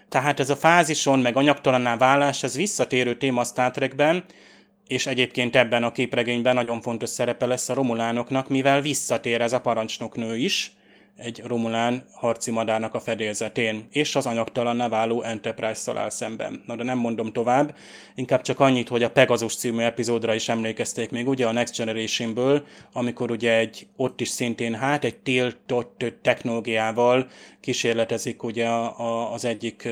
[0.10, 4.24] Tehát ez a fázison meg anyagtalanná válás, ez visszatérő téma a Star Trekben,
[4.88, 9.62] és egyébként ebben a képregényben nagyon fontos szerepe lesz a romulánoknak, mivel visszatér ez a
[9.62, 10.72] parancsnoknő is,
[11.18, 16.64] egy romulán harci madárnak a fedélzetén, és az anyagtalanná váló Enterprise-szal áll szemben.
[16.66, 17.76] Na de nem mondom tovább,
[18.16, 22.66] inkább csak annyit, hogy a Pegasus című epizódra is emlékezték még, ugye a Next Generation-ből,
[22.94, 27.28] amikor ugye egy, ott is szintén hát egy tiltott technológiával
[27.60, 29.90] kísérletezik ugye a, a, az egyik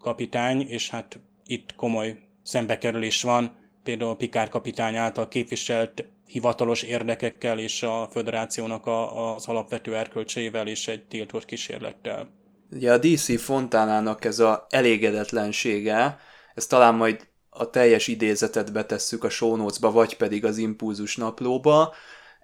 [0.00, 7.82] kapitány, és hát itt komoly szembekerülés van, például Pikár kapitány által képviselt hivatalos érdekekkel és
[7.82, 12.28] a föderációnak a, az alapvető erkölcseivel és egy tiltott kísérlettel.
[12.72, 16.18] Ugye a DC Fontánának ez a elégedetlensége,
[16.54, 21.94] ez talán majd a teljes idézetet betesszük a show vagy pedig az impulzus naplóba.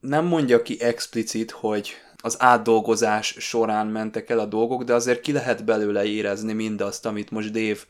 [0.01, 5.33] Nem mondja ki explicit, hogy az átdolgozás során mentek el a dolgok, de azért ki
[5.33, 7.81] lehet belőle érezni mindazt, amit most Dave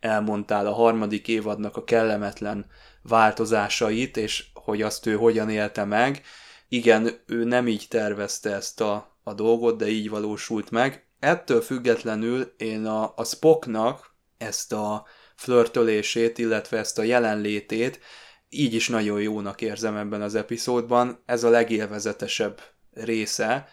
[0.00, 2.66] elmondtál a harmadik évadnak a kellemetlen
[3.02, 6.22] változásait, és hogy azt ő hogyan élte meg.
[6.68, 11.06] Igen, ő nem így tervezte ezt a, a dolgot, de így valósult meg.
[11.18, 18.00] Ettől függetlenül én a, a Spocknak ezt a flörtölését, illetve ezt a jelenlétét
[18.48, 21.22] így is nagyon jónak érzem ebben az epizódban.
[21.26, 22.60] Ez a legélvezetesebb
[22.92, 23.68] része,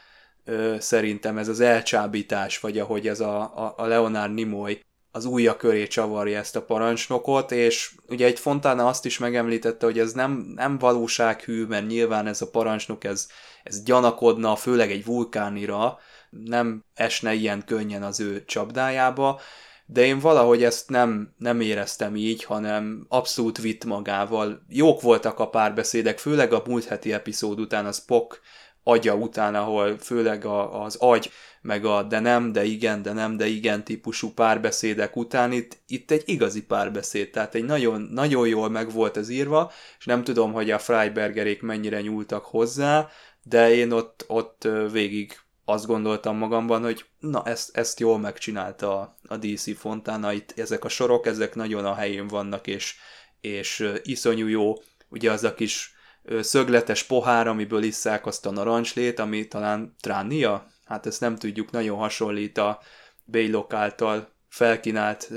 [0.80, 4.80] szerintem ez az elcsábítás, vagy ahogy ez a, a, a Leonard Nimoy
[5.16, 10.00] az újja köré csavarja ezt a parancsnokot, és ugye egy Fontana azt is megemlítette, hogy
[10.00, 13.28] ez nem, nem valósághű, mert nyilván ez a parancsnok, ez,
[13.64, 16.00] ez gyanakodna, főleg egy vulkánira,
[16.30, 19.40] nem esne ilyen könnyen az ő csapdájába,
[19.86, 24.66] de én valahogy ezt nem, nem éreztem így, hanem abszolút vitt magával.
[24.70, 28.42] Jók voltak a párbeszédek, főleg a múlt heti epizód után, a Spock
[28.84, 31.32] agya után, ahol főleg a, az agy,
[31.66, 35.52] meg a de nem, de igen, de nem, de igen típusú párbeszédek után.
[35.52, 40.06] Itt, itt egy igazi párbeszéd, tehát egy nagyon, nagyon jól meg volt ez írva, és
[40.06, 43.10] nem tudom, hogy a Freibergerék mennyire nyúltak hozzá,
[43.44, 49.38] de én ott, ott végig azt gondoltam magamban, hogy na ezt, ezt jól megcsinálta a,
[49.38, 52.96] DC Fontana, itt ezek a sorok, ezek nagyon a helyén vannak, és,
[53.42, 54.74] és iszonyú jó,
[55.10, 55.94] ugye az a kis
[56.40, 61.98] szögletes pohár, amiből isszák azt a narancslét, ami talán tránia, hát ezt nem tudjuk, nagyon
[61.98, 62.80] hasonlít a
[63.26, 65.30] Baylok által felkínált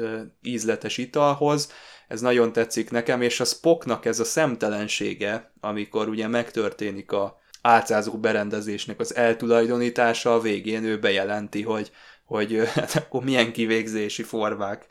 [0.43, 1.73] ízletes italhoz,
[2.09, 8.19] ez nagyon tetszik nekem, és a Spocknak ez a szemtelensége, amikor ugye megtörténik a álcázó
[8.19, 11.91] berendezésnek az eltulajdonítása, a végén ő bejelenti, hogy,
[12.25, 14.87] hogy hát akkor milyen kivégzési formák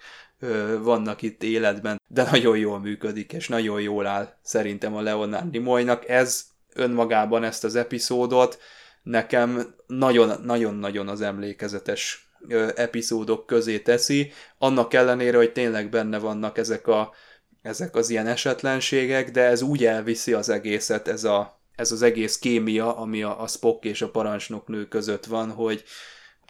[0.82, 6.10] vannak itt életben, de nagyon jól működik, és nagyon jól áll szerintem a Leonard Nimoynak.
[6.10, 8.60] Ez önmagában ezt az epizódot
[9.08, 12.32] nekem nagyon-nagyon az emlékezetes
[12.76, 17.14] epizódok közé teszi, annak ellenére, hogy tényleg benne vannak ezek, a,
[17.62, 22.38] ezek az ilyen esetlenségek, de ez úgy elviszi az egészet, ez, a, ez az egész
[22.38, 25.84] kémia, ami a, a Spock és a parancsnoknő között van, hogy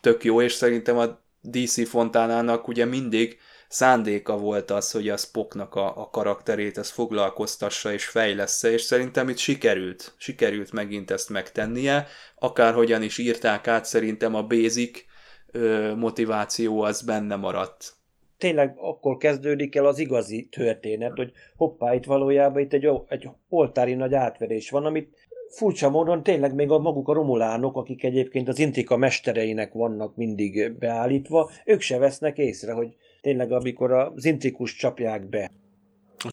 [0.02, 5.76] tök jó, és szerintem a DC Fontánának ugye mindig szándéka volt az, hogy a Spocknak
[5.76, 12.08] a, a karakterét ezt foglalkoztassa és fejlessze, és szerintem itt sikerült, sikerült megint ezt megtennie,
[12.36, 15.04] akárhogyan is írták át, szerintem a basic
[15.52, 17.96] ö, motiváció az benne maradt.
[18.38, 23.94] Tényleg akkor kezdődik el az igazi történet, hogy hoppá, itt valójában itt egy, egy oltári
[23.94, 28.60] nagy átverés van, amit furcsa módon tényleg még a maguk a romulánok, akik egyébként az
[28.60, 32.96] intika mestereinek vannak mindig beállítva, ők se vesznek észre, hogy
[33.28, 35.52] tényleg amikor az intrikus csapják be.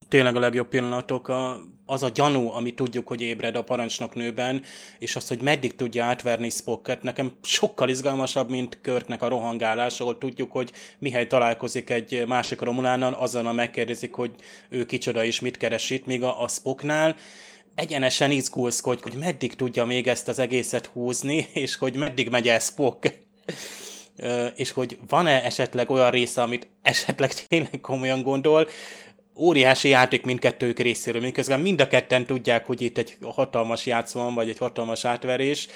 [0.08, 4.62] Tényleg a legjobb pillanatok a, az a gyanú, ami tudjuk, hogy ébred a parancsnok nőben,
[4.98, 10.18] és az, hogy meddig tudja átverni Spocket, nekem sokkal izgalmasabb, mint Körknek a rohangálás, ahol
[10.18, 14.34] tudjuk, hogy mihely találkozik egy másik romulánnal, azonnal megkérdezik, hogy
[14.68, 17.16] ő kicsoda és mit keres itt, míg a, a Spocknál
[17.74, 22.48] egyenesen izgulsz, hogy, hogy meddig tudja még ezt az egészet húzni, és hogy meddig megy
[22.48, 23.23] el Spock
[24.54, 28.68] és hogy van-e esetleg olyan része, amit esetleg tényleg komolyan gondol,
[29.36, 34.34] óriási játék mindkettőjük részéről, miközben mind a ketten tudják, hogy itt egy hatalmas játszó van,
[34.34, 35.68] vagy egy hatalmas átverés.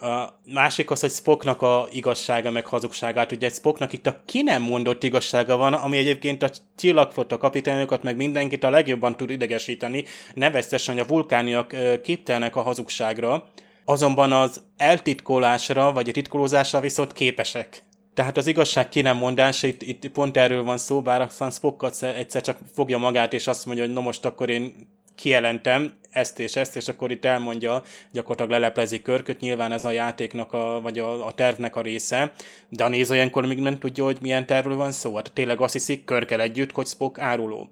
[0.00, 4.62] A másik az, hogy Spocknak a igazsága, meg hazugságát, ugye Spocknak itt a ki nem
[4.62, 10.94] mondott igazsága van, ami egyébként a csillagfota kapitányokat, meg mindenkit a legjobban tud idegesíteni, neveztesen,
[10.94, 13.50] hogy a vulkániak képtelnek a hazugságra,
[13.84, 17.82] azonban az eltitkolásra, vagy a titkolózásra viszont képesek.
[18.14, 22.02] Tehát az igazság ki nem mondása, itt, itt pont erről van szó, bár aztán Spock
[22.02, 26.56] egyszer csak fogja magát, és azt mondja, hogy no most akkor én kijelentem ezt és
[26.56, 31.26] ezt, és akkor itt elmondja, gyakorlatilag leleplezi körköt, nyilván ez a játéknak, a, vagy a,
[31.26, 32.32] a tervnek a része,
[32.68, 35.14] de a néző ilyenkor még nem tudja, hogy milyen tervről van szó.
[35.14, 37.70] Hát tényleg azt hiszik körkel együtt, hogy Spock áruló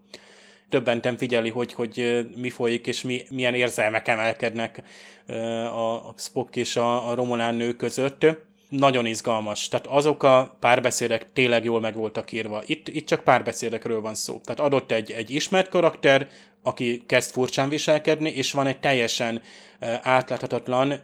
[0.69, 4.83] többentem figyeli, hogy, hogy mi folyik, és mi, milyen érzelmek emelkednek
[5.75, 8.27] a Spock és a, a Romulán nő között.
[8.69, 9.69] Nagyon izgalmas.
[9.69, 12.63] Tehát azok a párbeszédek tényleg jól meg voltak írva.
[12.67, 14.41] Itt, itt csak párbeszédekről van szó.
[14.45, 16.29] Tehát adott egy, egy ismert karakter,
[16.63, 19.43] aki kezd furcsán viselkedni, és van egy teljesen
[20.03, 21.01] átláthatatlan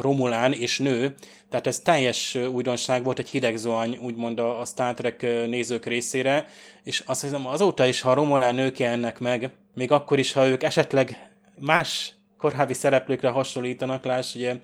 [0.00, 1.14] Romulán és nő,
[1.50, 6.46] tehát ez teljes újdonság volt, egy hideg zoany, úgymond a, a Star Trek nézők részére,
[6.84, 10.48] és azt hiszem azóta is, ha a Romulán nők jelennek meg, még akkor is, ha
[10.48, 14.54] ők esetleg más korábbi szereplőkre hasonlítanak, láss, ugye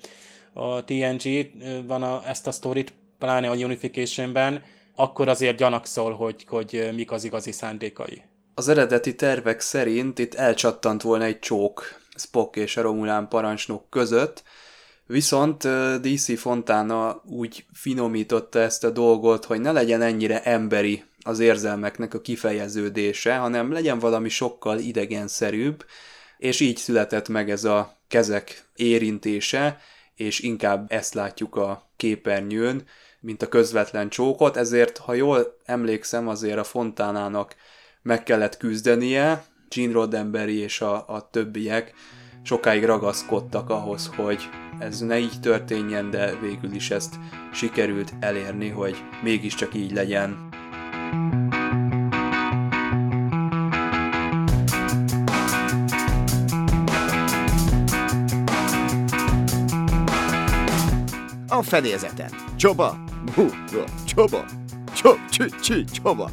[0.57, 1.51] a TNG
[1.87, 4.63] van a, ezt a sztorit, pláne a Unification-ben,
[4.95, 8.23] akkor azért gyanakszol, hogy, hogy mik az igazi szándékai.
[8.55, 14.43] Az eredeti tervek szerint itt elcsattant volna egy csók Spock és a Romulán parancsnok között,
[15.07, 15.69] viszont
[16.01, 22.21] DC Fontana úgy finomította ezt a dolgot, hogy ne legyen ennyire emberi az érzelmeknek a
[22.21, 25.85] kifejeződése, hanem legyen valami sokkal idegenszerűbb,
[26.39, 29.81] és így született meg ez a kezek érintése,
[30.17, 32.85] és inkább ezt látjuk a képernyőn,
[33.21, 37.57] mint a közvetlen csókot, ezért, ha jól emlékszem, azért a Fontánának
[38.03, 41.95] meg kellett küzdenie, Gene Roddenberry és a, a többiek
[42.43, 47.15] sokáig ragaszkodtak ahhoz, hogy ez ne így történjen, de végül is ezt
[47.53, 50.49] sikerült elérni, hogy mégiscsak így legyen.
[61.57, 62.31] A fedélzeten.
[62.57, 62.99] Csoba,
[63.35, 64.45] buga, csoba,
[64.95, 66.31] Csop, csü, csü, csaba.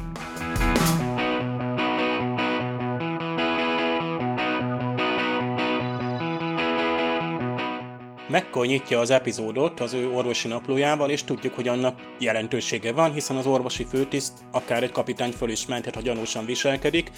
[8.28, 13.36] McCoy nyitja az epizódot az ő orvosi naplójával, és tudjuk, hogy annak jelentősége van, hiszen
[13.36, 17.10] az orvosi főtiszt akár egy kapitány föl is menthet, ha gyanúsan viselkedik,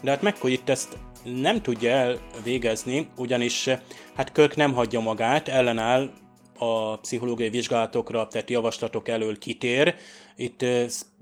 [0.00, 3.68] de hát McCoy itt ezt nem tudja elvégezni, ugyanis
[4.14, 6.10] hát Kirk nem hagyja magát, ellenáll
[6.58, 9.94] a pszichológiai vizsgálatokra tett javaslatok elől kitér.
[10.36, 10.64] Itt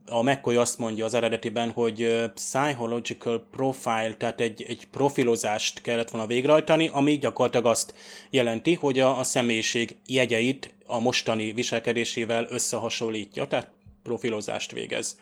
[0.06, 6.26] a McCoy azt mondja az eredetiben, hogy psychological profile, tehát egy, egy profilozást kellett volna
[6.26, 7.94] végrehajtani, ami gyakorlatilag azt
[8.30, 13.70] jelenti, hogy a, a személyiség jegyeit a mostani viselkedésével összehasonlítja, tehát
[14.02, 15.18] profilozást végez.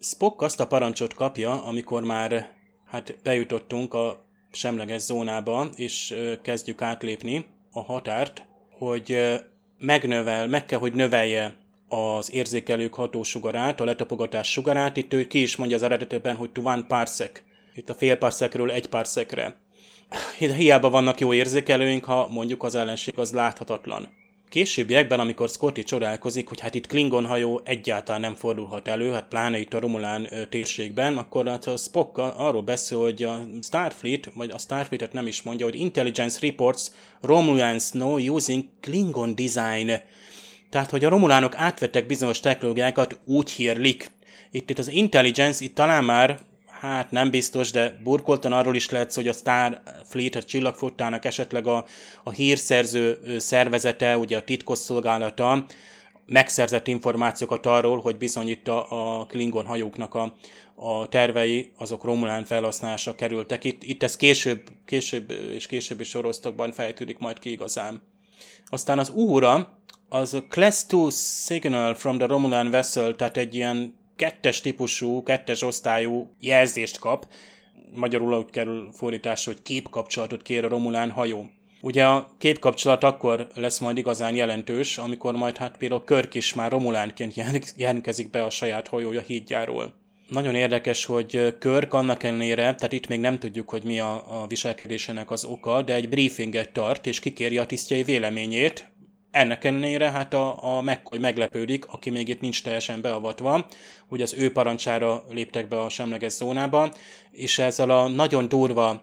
[0.00, 2.52] Spock azt a parancsot kapja, amikor már
[2.86, 8.46] hát bejutottunk a semleges zónába, és kezdjük átlépni a határt,
[8.78, 9.18] hogy
[9.78, 11.54] megnövel, meg kell, hogy növelje
[11.88, 14.96] az érzékelők hatósugarát, a letapogatás sugarát.
[14.96, 17.42] Itt ő ki is mondja az eredetében, hogy to one parsec.
[17.74, 19.56] Itt a fél parszekről egy parszekre.
[20.38, 24.08] Hiába vannak jó érzékelőink, ha mondjuk az ellenség az láthatatlan.
[24.48, 29.58] Későbbiekben, amikor Scotty csodálkozik, hogy hát itt Klingon hajó egyáltalán nem fordulhat elő, hát pláne
[29.58, 34.58] itt a Romulán térségben, akkor hát a Spock arról beszél, hogy a Starfleet, vagy a
[34.58, 36.82] Starfleet-et nem is mondja, hogy Intelligence Reports
[37.20, 39.92] Romulans know using Klingon design.
[40.70, 44.10] Tehát, hogy a romulánok átvettek bizonyos technológiákat, úgy hírlik.
[44.50, 46.38] Itt, itt az Intelligence, itt talán már
[46.80, 51.84] hát nem biztos, de burkoltan arról is lehet, hogy a Starfleet, a csillagfottának esetleg a,
[52.24, 55.66] a hírszerző szervezete, ugye a titkosszolgálata
[56.26, 60.34] megszerzett információkat arról, hogy bizony itt a, a Klingon hajóknak a,
[60.74, 63.64] a tervei, azok Romulán felhasználásra kerültek.
[63.64, 68.02] Itt, itt ez később, később és későbbi sorozatokban fejtődik majd ki igazán.
[68.68, 73.94] Aztán az úra, az a Class 2 Signal from the Romulan Vessel, tehát egy ilyen
[74.16, 77.26] kettes típusú, kettes osztályú jelzést kap,
[77.94, 81.50] magyarul úgy kerül fordításra, hogy képkapcsolatot kér a Romulán hajó.
[81.80, 86.70] Ugye a képkapcsolat akkor lesz majd igazán jelentős, amikor majd hát például Körk is már
[86.70, 87.34] Romulánként
[87.76, 89.94] jelentkezik be a saját hajója hídjáról.
[90.28, 94.46] Nagyon érdekes, hogy Körk annak ellenére, tehát itt még nem tudjuk, hogy mi a, a
[94.46, 98.88] viselkedésének az oka, de egy briefinget tart, és kikéri a tisztjei véleményét,
[99.36, 103.66] ennek ellenére hát a, a McCoy meglepődik, aki még itt nincs teljesen beavatva,
[104.08, 106.92] hogy az ő parancsára léptek be a semleges zónába,
[107.30, 109.02] és ezzel a nagyon durva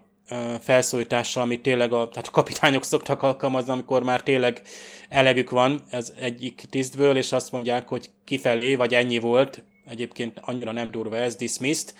[0.59, 4.61] felszólítással, amit tényleg a, tehát a kapitányok szoktak alkalmazni, amikor már tényleg
[5.09, 10.71] elegük van ez egyik tisztből, és azt mondják, hogy kifelé, vagy ennyi volt, egyébként annyira
[10.71, 11.93] nem durva ez, dismissed,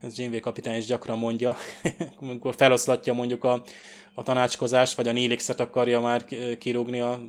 [0.00, 1.56] ez Janeway kapitány is gyakran mondja,
[2.20, 3.62] amikor feloszlatja mondjuk a,
[4.14, 6.24] a tanácskozást, vagy a Nélixet akarja már
[6.58, 7.20] kirúgni a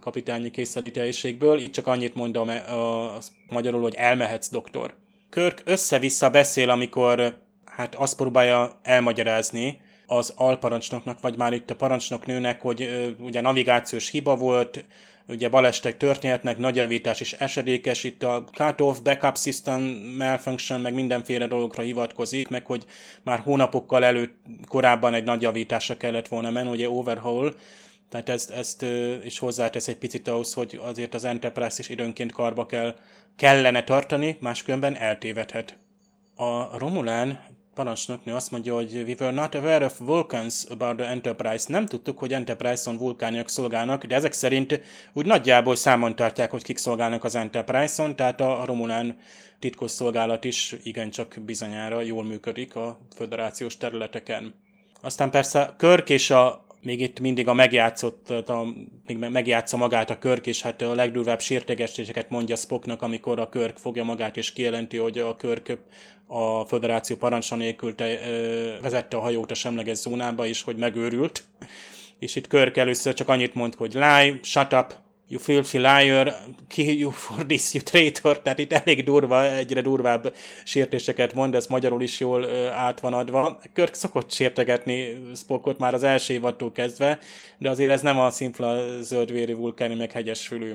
[0.00, 4.94] kapitányi készelítelyiségből, így csak annyit mondom a, a, magyarul, hogy elmehetsz, doktor.
[5.30, 12.60] Körk össze-vissza beszél, amikor hát azt próbálja elmagyarázni az alparancsnoknak, vagy már itt a parancsnoknőnek,
[12.60, 14.84] hogy ö, ugye navigációs hiba volt,
[15.28, 19.82] ugye balestek történhetnek, nagy javítás is esedékes, itt a cut-off, backup system
[20.18, 22.84] malfunction, meg mindenféle dologra hivatkozik, meg hogy
[23.22, 24.34] már hónapokkal előtt
[24.68, 27.54] korábban egy nagy javításra kellett volna menni, ugye overhaul,
[28.12, 28.84] tehát ezt, ezt
[29.24, 32.96] is hozzátesz egy picit ahhoz, hogy azért az Enterprise is időnként karba kell,
[33.36, 35.78] kellene tartani, máskülönben eltévedhet.
[36.34, 37.40] A Romulán
[37.74, 41.64] parancsnoknő azt mondja, hogy we were not aware of Vulcans about the Enterprise.
[41.68, 44.80] Nem tudtuk, hogy Enterprise-on vulkániak szolgálnak, de ezek szerint
[45.12, 49.16] úgy nagyjából számon tartják, hogy kik szolgálnak az Enterprise-on, tehát a Romulán
[49.58, 54.54] titkos szolgálat is igencsak bizonyára jól működik a föderációs területeken.
[55.00, 58.66] Aztán persze Körk és a még itt mindig a megjátszott, a,
[59.06, 63.76] még megjátsza magát a Körk, és hát a legdurvább sértegesítéseket mondja Spocknak, amikor a Körk
[63.76, 65.78] fogja magát, és kijelenti, hogy a Körk
[66.32, 71.44] a föderáció parancsa nélkül te, ö, vezette a hajót a semleges zónába, és hogy megőrült.
[72.18, 74.94] És itt Körk először csak annyit mond, hogy lie, shut up,
[75.28, 76.34] you filthy liar,
[76.68, 81.66] kill you for this, you traitor, tehát itt elég durva, egyre durvább sértéseket mond, ez
[81.66, 83.60] magyarul is jól át van adva.
[83.72, 87.18] Körk szokott sértegetni Spockot már az első évattól kezdve,
[87.58, 90.72] de azért ez nem a szimpla zöldvéri vulkáni meg hegyes fülű.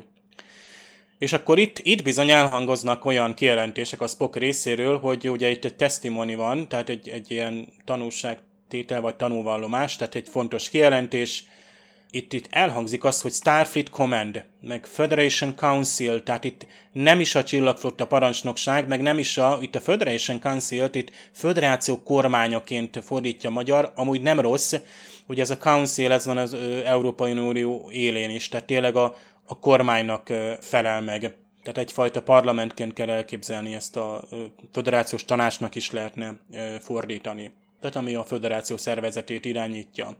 [1.19, 5.75] És akkor itt, itt bizony elhangoznak olyan kijelentések a Spock részéről, hogy ugye itt egy
[5.75, 11.43] testimony van, tehát egy, egy ilyen tanúságtétel vagy tanúvallomás, tehát egy fontos kijelentés,
[12.11, 17.43] itt, itt elhangzik az, hogy Starfleet Command, meg Federation Council, tehát itt nem is a
[17.43, 23.91] csillagflotta parancsnokság, meg nem is a, itt a Federation Council-t itt föderáció kormányaként fordítja magyar,
[23.95, 24.73] amúgy nem rossz,
[25.25, 26.53] hogy ez a Council, ez van az
[26.85, 29.15] Európai Unió élén is, tehát tényleg a,
[29.47, 31.19] a kormánynak felel meg.
[31.63, 34.23] Tehát egyfajta parlamentként kell elképzelni ezt a
[34.71, 36.33] föderációs tanácsnak is lehetne
[36.79, 37.51] fordítani.
[37.81, 40.17] Tehát ami a föderáció szervezetét irányítja.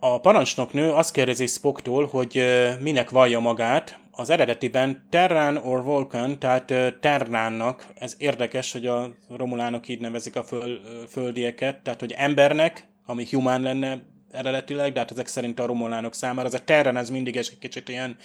[0.00, 2.44] A parancsnoknő azt kérdezi Spocktól, hogy
[2.80, 3.98] minek vallja magát.
[4.10, 10.42] Az eredetiben Terran or Vulcan, tehát Terránnak, ez érdekes, hogy a romulánok így nevezik a
[10.44, 14.02] föl, földieket, tehát hogy embernek, ami humán lenne
[14.38, 17.88] eredetileg, de hát ezek szerint a romulánok számára, az a Terran ez mindig egy kicsit
[17.88, 18.16] ilyen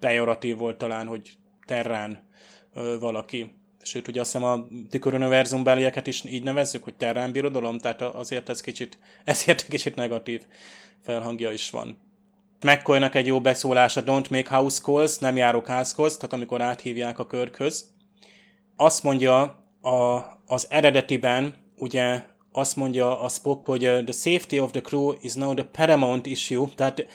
[0.00, 1.36] pejoratív volt talán, hogy
[1.66, 2.28] Terrán
[3.00, 3.54] valaki.
[3.82, 8.48] Sőt, ugye azt hiszem a tüköruniverzum belieket is így nevezzük, hogy Terrán birodalom, tehát azért
[8.48, 10.42] ez kicsit, ezért kicsit negatív
[11.02, 11.98] felhangja is van.
[12.60, 17.26] mccoy egy jó beszólása, don't make house calls, nem járok házhoz, tehát amikor áthívják a
[17.26, 17.94] körkhöz.
[18.76, 19.40] Azt mondja
[19.80, 22.22] a, az eredetiben, ugye
[22.56, 26.66] azt mondja a Spock, hogy the safety of the crew is now the paramount issue,
[26.74, 27.06] tehát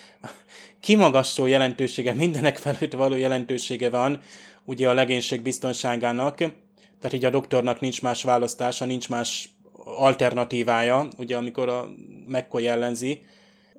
[0.79, 4.21] kimagasló jelentősége, mindenek felett való jelentősége van
[4.65, 9.49] ugye a legénység biztonságának, tehát így a doktornak nincs más választása, nincs más
[9.83, 11.89] alternatívája, ugye amikor a
[12.27, 13.21] McCoy jellenzi,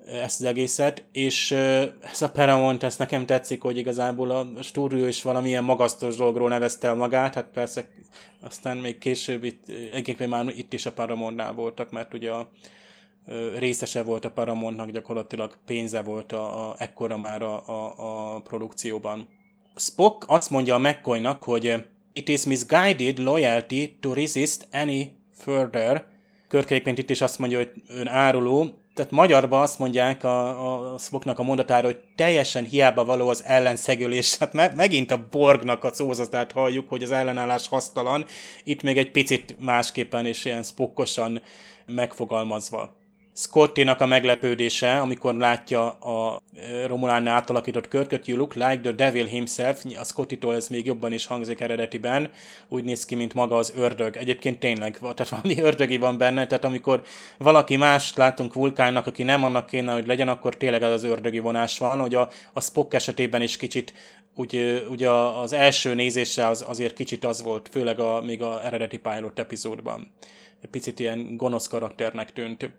[0.07, 5.23] ezt az egészet, és ez a Paramount, ezt nekem tetszik, hogy igazából a stúdió is
[5.23, 7.89] valamilyen magasztos dologról nevezte el magát, hát persze
[8.41, 12.51] aztán még később itt, egyébként már itt is a Paramountnál voltak, mert ugye a
[13.59, 19.29] részese volt a Paramountnak, gyakorlatilag pénze volt a, a, ekkora már a, a, a produkcióban.
[19.77, 26.07] Spock azt mondja a McCoynak, hogy it is misguided loyalty to resist any further.
[26.49, 31.39] Körképpen itt is azt mondja, hogy ön áruló, tehát magyarban azt mondják a, a Spocknak
[31.39, 34.37] a mondatára, hogy teljesen hiába való az ellenszegülés.
[34.43, 38.25] Hát me, megint a Borgnak a szózatát halljuk, hogy az ellenállás hasztalan,
[38.65, 41.43] itt még egy picit másképpen és ilyen spokkosan
[41.87, 43.02] megfogalmazva.
[43.35, 46.43] Scottinak a meglepődése, amikor látja a
[46.87, 51.27] Romulán átalakított körköt, you look like the devil himself, a Scottitól ez még jobban is
[51.27, 52.31] hangzik eredetiben,
[52.69, 54.17] úgy néz ki, mint maga az ördög.
[54.17, 57.03] Egyébként tényleg, tehát valami ördögi van benne, tehát amikor
[57.39, 61.39] valaki más látunk vulkánnak, aki nem annak kéne, hogy legyen, akkor tényleg az az ördögi
[61.39, 63.93] vonás van, hogy a, a Spock esetében is kicsit
[64.35, 68.99] úgy, ugye az első nézésre az, azért kicsit az volt, főleg a, még a eredeti
[68.99, 70.13] pilot epizódban.
[70.63, 72.71] Egy picit ilyen gonosz karakternek tűnt.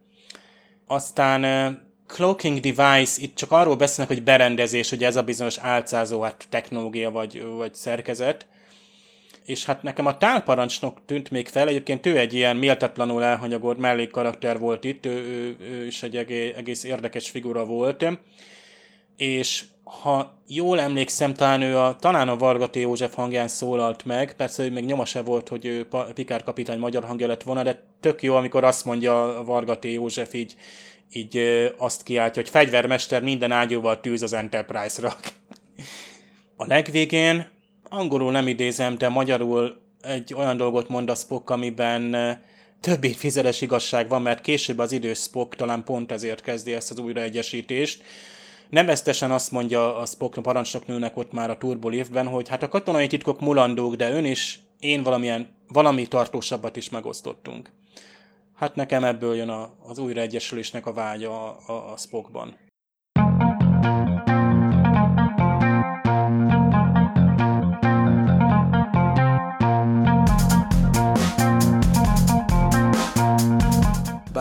[0.94, 6.46] Aztán cloaking device, itt csak arról beszélnek, hogy berendezés, hogy ez a bizonyos álcázó hát
[6.50, 8.48] technológia vagy, vagy szerkezet.
[9.46, 14.60] És hát nekem a tálparancsnok tűnt még fel, egyébként ő egy ilyen méltatlanul elhanyagolt mellékkarakter
[14.60, 18.06] volt itt, ő, ő, ő is egy egész, egész érdekes figura volt.
[19.18, 19.64] És
[20.02, 24.72] ha jól emlékszem, talán ő a, talán a Vargati József hangján szólalt meg, persze ő
[24.72, 28.36] még nyoma se volt, hogy ő Pikár kapitány magyar hangja lett volna, de tök jó,
[28.36, 30.56] amikor azt mondja a Vargati József így,
[31.12, 31.40] így
[31.78, 35.16] azt kiáltja, hogy fegyvermester minden ágyúval tűz az Enterprise-ra.
[36.56, 37.48] A legvégén,
[37.90, 42.16] angolul nem idézem, de magyarul egy olyan dolgot mond a Spock, amiben
[42.80, 47.00] több fizeles igazság van, mert később az idős Spock talán pont ezért kezdi ezt az
[47.00, 48.04] újraegyesítést,
[48.74, 53.08] neveztesen azt mondja a Spock parancsnoknőnek ott már a Turbo Liftben, hogy hát a katonai
[53.08, 57.72] titkok mulandók, de ön is, én valamilyen, valami tartósabbat is megosztottunk.
[58.56, 62.56] Hát nekem ebből jön a, az újraegyesülésnek a vágya a, a, a Spockban.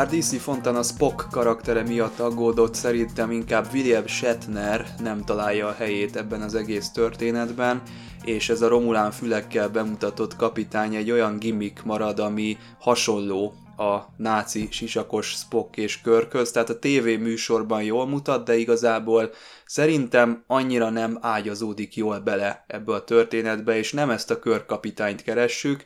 [0.03, 6.17] Bár DC Fontana Spock karaktere miatt aggódott, szerintem inkább William Shatner nem találja a helyét
[6.17, 7.83] ebben az egész történetben,
[8.25, 14.69] és ez a Romulán fülekkel bemutatott kapitány egy olyan gimmick marad, ami hasonló a náci
[14.71, 19.31] sisakos Spock és Körköz, tehát a TV műsorban jól mutat, de igazából
[19.67, 25.83] szerintem annyira nem ágyazódik jól bele ebbe a történetbe, és nem ezt a körkapitányt keressük,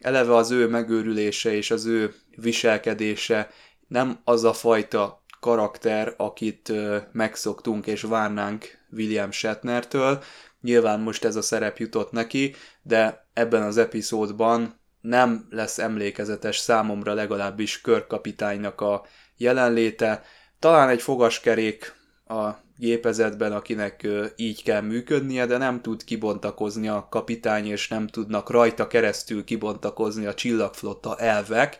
[0.00, 3.50] eleve az ő megőrülése és az ő viselkedése
[3.88, 6.72] nem az a fajta karakter, akit
[7.12, 10.22] megszoktunk és várnánk William Shatnertől.
[10.60, 17.14] Nyilván most ez a szerep jutott neki, de ebben az epizódban nem lesz emlékezetes számomra
[17.14, 19.04] legalábbis körkapitánynak a
[19.36, 20.22] jelenléte.
[20.58, 21.94] Talán egy fogaskerék
[22.26, 28.50] a gépezetben, akinek így kell működnie, de nem tud kibontakozni a kapitány, és nem tudnak
[28.50, 31.78] rajta keresztül kibontakozni a csillagflotta elvek,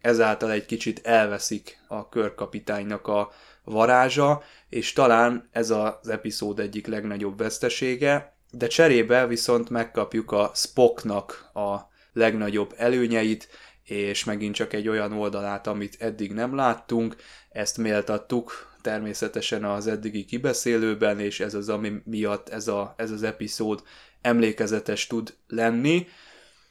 [0.00, 3.30] ezáltal egy kicsit elveszik a körkapitánynak a
[3.64, 11.50] varázsa, és talán ez az epizód egyik legnagyobb vesztesége, de cserébe viszont megkapjuk a Spocknak
[11.54, 11.76] a
[12.12, 13.48] legnagyobb előnyeit,
[13.84, 17.16] és megint csak egy olyan oldalát, amit eddig nem láttunk,
[17.50, 23.22] ezt méltattuk természetesen az eddigi kibeszélőben, és ez az, ami miatt ez, a, ez az
[23.22, 23.82] epizód
[24.20, 26.06] emlékezetes tud lenni.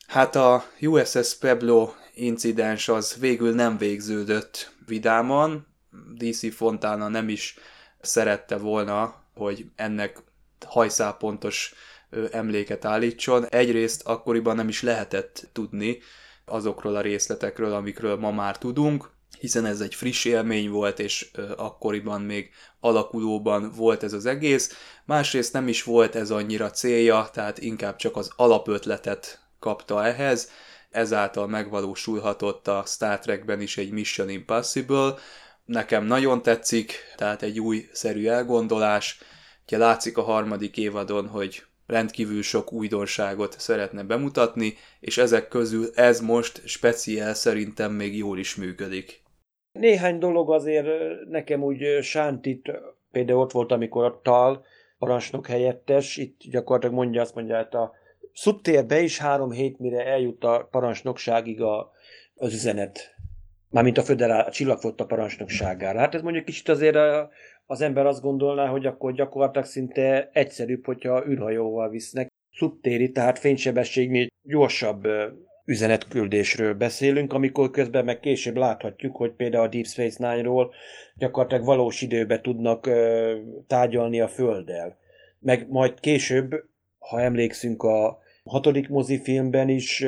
[0.08, 1.92] Hát a USS Pueblo
[2.22, 5.68] incidens az végül nem végződött vidáman,
[6.18, 7.58] DC Fontana nem is
[8.02, 10.18] szerette volna, hogy ennek
[10.66, 11.74] hajszápontos
[12.32, 13.46] emléket állítson.
[13.46, 15.98] Egyrészt akkoriban nem is lehetett tudni
[16.46, 19.10] azokról a részletekről, amikről ma már tudunk,
[19.40, 22.50] hiszen ez egy friss élmény volt, és akkoriban még
[22.80, 24.78] alakulóban volt ez az egész.
[25.06, 30.50] Másrészt nem is volt ez annyira célja, tehát inkább csak az alapötletet kapta ehhez,
[30.90, 35.14] ezáltal megvalósulhatott a Star Trekben is egy Mission Impossible.
[35.66, 39.20] Nekem nagyon tetszik, tehát egy új szerű elgondolás.
[39.66, 46.22] Ugye látszik a harmadik évadon, hogy rendkívül sok újdonságot szeretne bemutatni, és ezek közül ez
[46.22, 49.22] most speciál szerintem még jól is működik.
[49.72, 50.88] Néhány dolog azért
[51.30, 52.72] nekem úgy sántit,
[53.12, 54.66] például ott volt, amikor a Tal
[54.98, 57.94] parancsnok helyettes, itt gyakorlatilag mondja azt mondja, hát a
[58.40, 61.92] szubtérbe is három hét, mire eljut a parancsnokságig a,
[62.36, 63.16] az üzenet.
[63.70, 66.00] Mármint a föderál, a csillagfotta parancsnokságára.
[66.00, 67.30] Hát ez mondjuk kicsit azért a,
[67.66, 72.28] az ember azt gondolná, hogy akkor gyakorlatilag szinte egyszerűbb, hogyha űrhajóval visznek.
[72.52, 75.08] Szubtéri, tehát fénysebességnél gyorsabb
[75.66, 80.74] üzenetküldésről beszélünk, amikor közben meg később láthatjuk, hogy például a Deep Space Nine-ról
[81.16, 83.36] gyakorlatilag valós időbe tudnak ö,
[83.68, 84.98] tárgyalni a Földdel.
[85.40, 86.64] Meg majd később,
[87.00, 90.06] ha emlékszünk a hatodik mozifilmben is,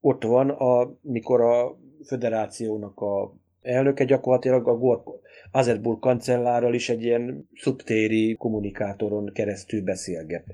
[0.00, 5.08] ott van, a, mikor a föderációnak a elnöke gyakorlatilag a Gork
[5.50, 10.44] Azerburg kancellárral is egy ilyen szubtéri kommunikátoron keresztül beszélget.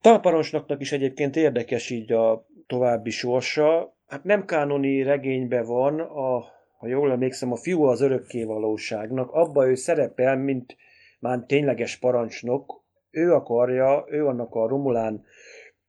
[0.00, 3.96] Talparancsnoknak is egyébként érdekes így a további sorsa.
[4.06, 6.44] Hát nem kánoni regényben van, a,
[6.78, 9.30] ha jól emlékszem, a fiú az örökké valóságnak.
[9.30, 10.76] Abba ő szerepel, mint
[11.20, 12.82] már tényleges parancsnok.
[13.10, 15.24] Ő akarja, ő annak a Romulán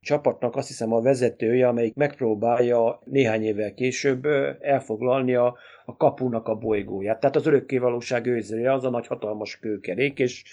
[0.03, 4.25] csapatnak azt hiszem a vezetője, amelyik megpróbálja néhány évvel később
[4.59, 7.19] elfoglalni a, a kapunak a bolygóját.
[7.19, 10.43] Tehát az örökkévalóság őrzője az a nagy hatalmas kőkerék, és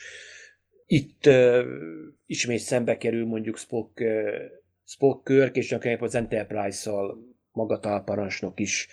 [0.87, 1.61] itt uh,
[2.27, 4.07] ismét szembe kerül mondjuk Spock, uh,
[4.85, 7.19] Spock Körk, és akár az Enterprise-szal
[7.53, 8.89] maga parancsnok is.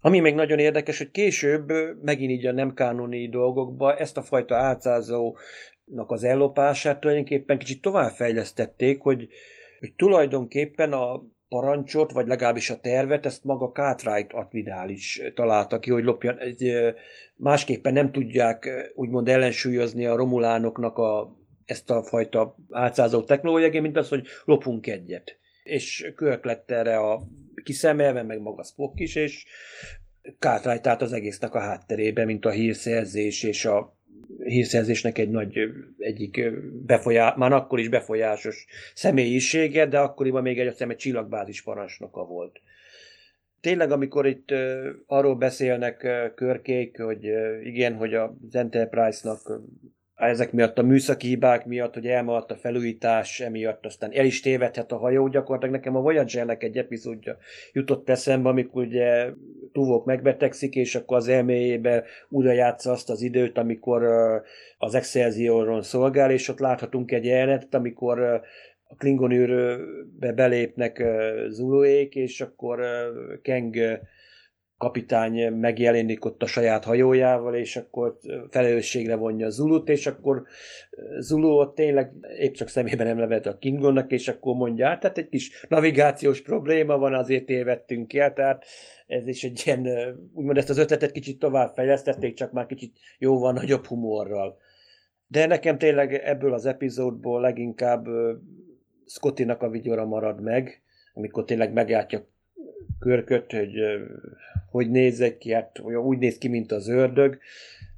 [0.00, 4.56] Ami még nagyon érdekes, hogy később megint így a nem kánoni dolgokba ezt a fajta
[4.56, 9.28] átszázónak az ellopását tulajdonképpen kicsit továbbfejlesztették, hogy
[9.86, 15.90] hogy tulajdonképpen a parancsot, vagy legalábbis a tervet, ezt maga Cartwright admirál is találta ki,
[15.90, 16.72] hogy lopjan, egy,
[17.36, 24.08] másképpen nem tudják úgymond ellensúlyozni a romulánoknak a, ezt a fajta átszázó technológiát, mint az,
[24.08, 25.38] hogy lopunk egyet.
[25.62, 27.22] És Körk lett erre a
[27.62, 29.44] kiszemelve, meg maga Spock is, és
[30.38, 33.95] Cartwright tehát az egésznek a hátterébe, mint a hírszerzés és a
[34.46, 35.58] hírszerzésnek egy nagy
[35.98, 36.50] egyik
[36.86, 42.24] befolyás, már akkor is befolyásos személyisége, de akkoriban még egy, azt hiszem, egy csillagbázis parancsnoka
[42.24, 42.60] volt.
[43.60, 44.54] Tényleg, amikor itt
[45.06, 47.24] arról beszélnek körkék, hogy
[47.62, 49.60] igen, hogy az Enterprise-nak
[50.16, 54.92] ezek miatt a műszaki hibák miatt, hogy elmaradt a felújítás, emiatt aztán el is tévedhet
[54.92, 55.28] a hajó.
[55.28, 57.36] Gyakorlatilag nekem a Voyager-nek egy epizódja
[57.72, 59.30] jutott eszembe, amikor ugye
[59.72, 64.04] Tuvok megbetegszik, és akkor az elméjébe újra játsza azt az időt, amikor
[64.78, 68.20] az Excelsioron szolgál, és ott láthatunk egy jelenetet, amikor
[68.88, 71.02] a Klingon űrbe belépnek
[71.48, 72.80] Zuluék, és akkor
[73.42, 73.76] Keng
[74.78, 78.18] kapitány megjelenik ott a saját hajójával, és akkor
[78.50, 80.42] felelősségre vonja Zulut, és akkor
[81.18, 85.18] Zulu ott tényleg épp csak szemében nem levet a Kingonnak, és akkor mondja, hát, tehát
[85.18, 88.64] egy kis navigációs probléma van, azért tévedtünk el, tehát
[89.06, 89.88] ez is egy ilyen,
[90.34, 94.56] úgymond ezt az ötletet kicsit tovább fejlesztették, csak már kicsit jóval nagyobb humorral.
[95.26, 98.06] De nekem tényleg ebből az epizódból leginkább
[99.06, 100.82] Scottinak a vigyora marad meg,
[101.14, 102.34] amikor tényleg megjátja
[102.98, 103.72] körköt, hogy
[104.70, 107.38] hogy nézek ki, hát úgy néz ki, mint az ördög.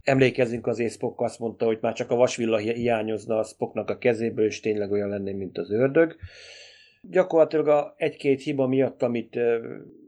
[0.02, 4.44] Emlékezzünk az Spock azt mondta, hogy már csak a vasvilla hiányozna a Spocknak a kezéből,
[4.44, 6.16] és tényleg olyan lenne, mint az ördög.
[7.02, 9.38] Gyakorlatilag a egy-két hiba miatt, amit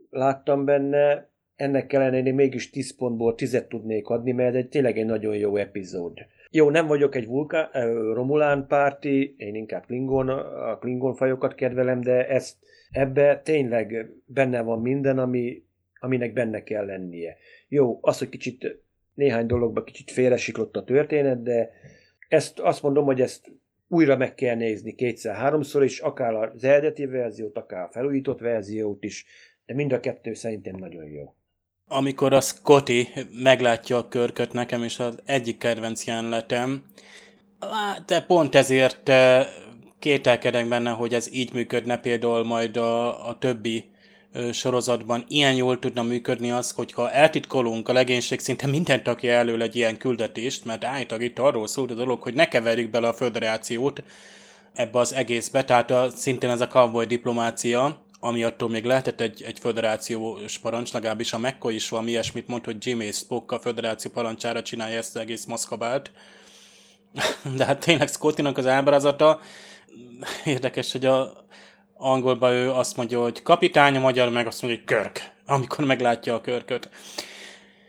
[0.09, 5.35] láttam benne, ennek ellenére mégis 10 pontból 10 tudnék adni, mert egy tényleg egy nagyon
[5.35, 6.17] jó epizód.
[6.51, 7.69] Jó, nem vagyok egy vulkán,
[8.13, 12.57] Romulán párti, én inkább Klingon, a Klingon fajokat kedvelem, de ezt,
[12.91, 15.63] ebbe tényleg benne van minden, ami
[15.99, 17.37] aminek benne kell lennie.
[17.67, 18.81] Jó, az, hogy kicsit
[19.13, 21.71] néhány dologba kicsit félresiklott a történet, de
[22.27, 23.51] ezt azt mondom, hogy ezt
[23.87, 29.25] újra meg kell nézni kétszer-háromszor is, akár az eredeti verziót, akár a felújított verziót is,
[29.65, 31.35] de mind a kettő szerintem nagyon jó.
[31.87, 33.07] amikor a Scotty
[33.43, 36.83] meglátja a körköt, nekem is az egyik kedvenc jelenetem,
[38.05, 39.11] de pont ezért
[40.01, 43.89] kételkedek benne, hogy ez így működne például majd a, a többi
[44.51, 45.25] sorozatban.
[45.27, 49.97] Ilyen jól tudna működni az, hogyha eltitkolunk a legénység szinte minden tagja elől egy ilyen
[49.97, 54.03] küldetést, mert állítólag itt arról szól a dolog, hogy ne keverjük bele a föderációt
[54.73, 59.43] ebbe az egészbe, tehát a, szintén ez a cowboy diplomácia, ami attól még lehetett egy,
[59.43, 64.11] egy föderációs parancs, legalábbis a McCoy is valami ilyesmit mond, hogy Jimmy Spock a föderáció
[64.11, 66.11] parancsára csinálja ezt az egész maszkabát.
[67.57, 69.39] De hát tényleg Scottinak az ábrázata
[70.45, 71.45] érdekes, hogy a
[71.93, 76.35] angolban ő azt mondja, hogy kapitány, a magyar meg azt mondja, hogy körk, amikor meglátja
[76.35, 76.89] a körköt.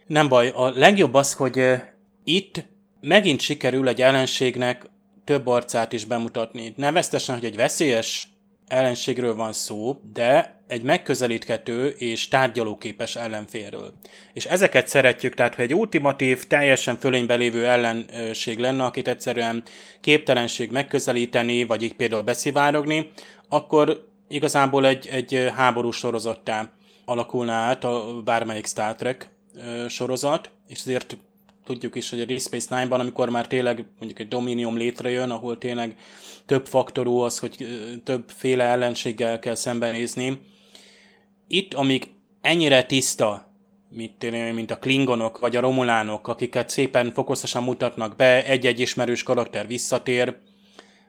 [0.07, 1.62] Nem baj, a legjobb az, hogy
[2.24, 2.64] itt
[3.00, 4.90] megint sikerül egy ellenségnek
[5.24, 6.72] több arcát is bemutatni.
[6.76, 8.28] Neveztesen, hogy egy veszélyes
[8.73, 13.93] ellenségről van szó, de egy megközelíthető és tárgyalóképes ellenfélről.
[14.33, 19.62] És ezeket szeretjük, tehát hogy egy ultimatív, teljesen fölénybe lévő ellenség lenne, akit egyszerűen
[20.01, 23.11] képtelenség megközelíteni, vagy így például beszivárogni,
[23.49, 26.70] akkor igazából egy, egy háborús sorozattá
[27.05, 29.31] alakulna át a bármelyik Star Trek
[29.89, 31.16] sorozat, és azért
[31.65, 35.59] tudjuk is, hogy a Deep Space Nine-ban, amikor már tényleg mondjuk egy Dominium létrejön, ahol
[35.59, 35.97] tényleg
[36.47, 37.67] több faktorú az, hogy
[38.05, 40.41] többféle ellenséggel kell szembenézni.
[41.49, 42.09] Itt, amíg
[42.41, 43.53] ennyire tiszta,
[43.89, 49.67] mint, mint a klingonok vagy a romulánok, akiket szépen fokozatosan mutatnak be, egy-egy ismerős karakter
[49.67, 50.37] visszatér,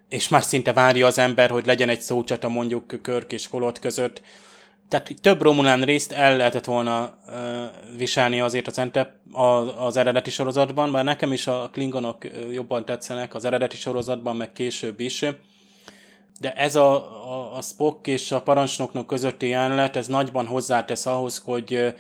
[0.10, 4.22] és már szinte várja az ember, hogy legyen egy szócsata mondjuk Körk és Kolot között.
[4.93, 7.35] Tehát több Romulán részt el lehetett volna uh,
[7.97, 12.17] viselni azért az, ente, az, az eredeti sorozatban, mert nekem is a Klingonok
[12.51, 15.25] jobban tetszenek az eredeti sorozatban, meg később is.
[16.39, 16.93] De ez a,
[17.31, 21.93] a, a Spock és a parancsnoknak közötti jelenet, ez nagyban hozzátesz ahhoz, hogy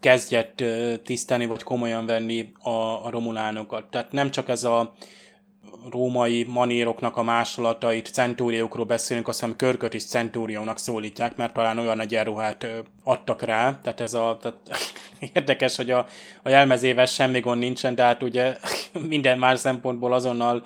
[0.00, 0.64] kezdjet
[1.04, 2.70] tisztelni, vagy komolyan venni a,
[3.04, 3.84] a romulánokat.
[3.90, 4.92] Tehát nem csak ez a
[5.90, 12.00] római manéroknak a másolatait, centúriókról beszélünk, azt hiszem Körköt is centúriónak szólítják, mert talán olyan
[12.00, 12.66] egyenruhát
[13.04, 14.58] adtak rá, tehát ez a, tehát
[15.34, 16.06] érdekes, hogy a,
[16.42, 18.56] a jelmezével semmi gond nincsen, de hát ugye
[19.08, 20.64] minden más szempontból azonnal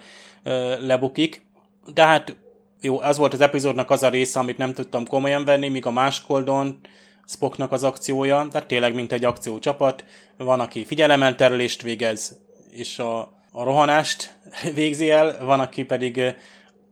[0.80, 1.46] lebukik.
[1.94, 2.36] De hát
[2.80, 5.90] jó, az volt az epizódnak az a része, amit nem tudtam komolyan venni, míg a
[5.90, 6.80] máskoldon
[7.26, 10.04] Spocknak az akciója, tehát tényleg mint egy akciócsapat,
[10.36, 12.38] van, aki figyelemelterelést végez,
[12.70, 14.38] és a a rohanást
[14.74, 16.34] végzi el, van, aki pedig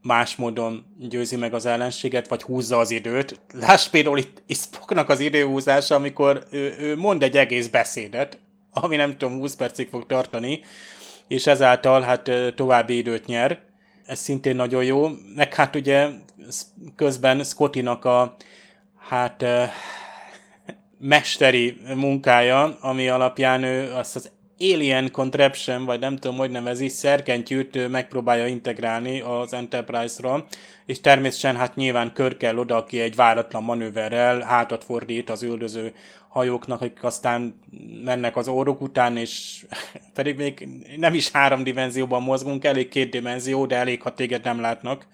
[0.03, 3.41] más módon győzi meg az ellenséget, vagy húzza az időt.
[3.53, 8.39] Láss például itt Spocknak az időhúzása, amikor ő, ő mond egy egész beszédet,
[8.71, 10.61] ami nem tudom, 20 percig fog tartani,
[11.29, 13.61] és ezáltal hát további időt nyer.
[14.07, 15.09] Ez szintén nagyon jó.
[15.35, 16.09] Meg hát ugye
[16.97, 18.37] közben Scottinak a
[19.09, 19.45] hát
[20.99, 27.89] mesteri munkája, ami alapján ő azt az Alien Contraption, vagy nem tudom, hogy nevezi, szerkentyűt
[27.89, 30.47] megpróbálja integrálni az Enterprise-ra,
[30.87, 35.95] és természetesen hát nyilván kör kell oda, aki egy váratlan manőverrel hátat fordít az üldöző
[36.29, 37.61] hajóknak, akik aztán
[38.05, 39.65] mennek az órok után, és
[40.15, 44.61] pedig még nem is három dimenzióban mozgunk, elég két dimenzió, de elég, ha téged nem
[44.61, 45.07] látnak.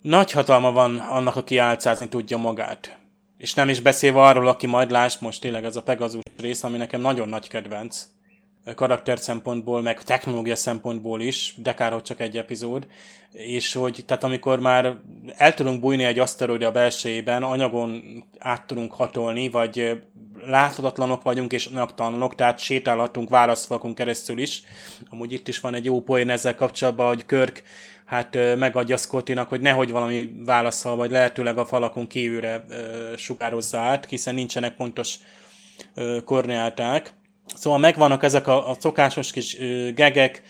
[0.00, 2.98] Nagy hatalma van annak, aki álcázni tudja magát.
[3.38, 6.76] És nem is beszélve arról, aki majd lásd most tényleg ez a Pegasus rész, ami
[6.76, 8.06] nekem nagyon nagy kedvenc
[8.74, 12.86] karakter szempontból, meg technológia szempontból is, de kár, hogy csak egy epizód,
[13.32, 14.96] és hogy tehát amikor már
[15.36, 18.02] el tudunk bújni egy aszteroida belsejében, anyagon
[18.38, 20.02] át tudunk hatolni, vagy
[20.46, 24.62] láthatatlanok vagyunk és anyagtalanok, tehát sétálhatunk válaszfalakon keresztül is.
[25.10, 27.62] Amúgy itt is van egy jó poén ezzel kapcsolatban, hogy Körk
[28.04, 32.64] hát megadja Scottinak, hogy nehogy valami válaszol, vagy lehetőleg a falakon kívülre
[33.16, 35.14] sugározza át, hiszen nincsenek pontos
[36.24, 37.14] korneáták
[37.54, 40.42] Szóval megvannak ezek a, a szokásos kis ö, gegek,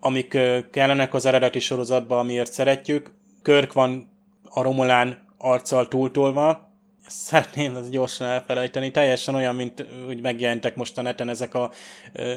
[0.00, 3.10] amik ö, kellenek az eredeti sorozatba, amiért szeretjük.
[3.42, 4.10] Körk van
[4.44, 6.68] a Romulán arccal túltolva,
[7.08, 11.70] szeretném ezt gyorsan elfelejteni, teljesen olyan, mint úgy megjelentek most a neten ezek a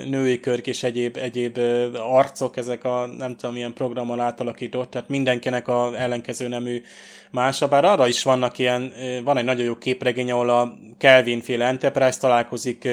[0.05, 1.57] női körk és egyéb, egyéb
[1.97, 6.81] arcok, ezek a nem tudom milyen programmal átalakított, tehát mindenkinek a ellenkező nemű
[7.31, 8.93] mása, bár arra is vannak ilyen,
[9.23, 12.87] van egy nagyon jó képregény, ahol a Kelvin féle Enterprise találkozik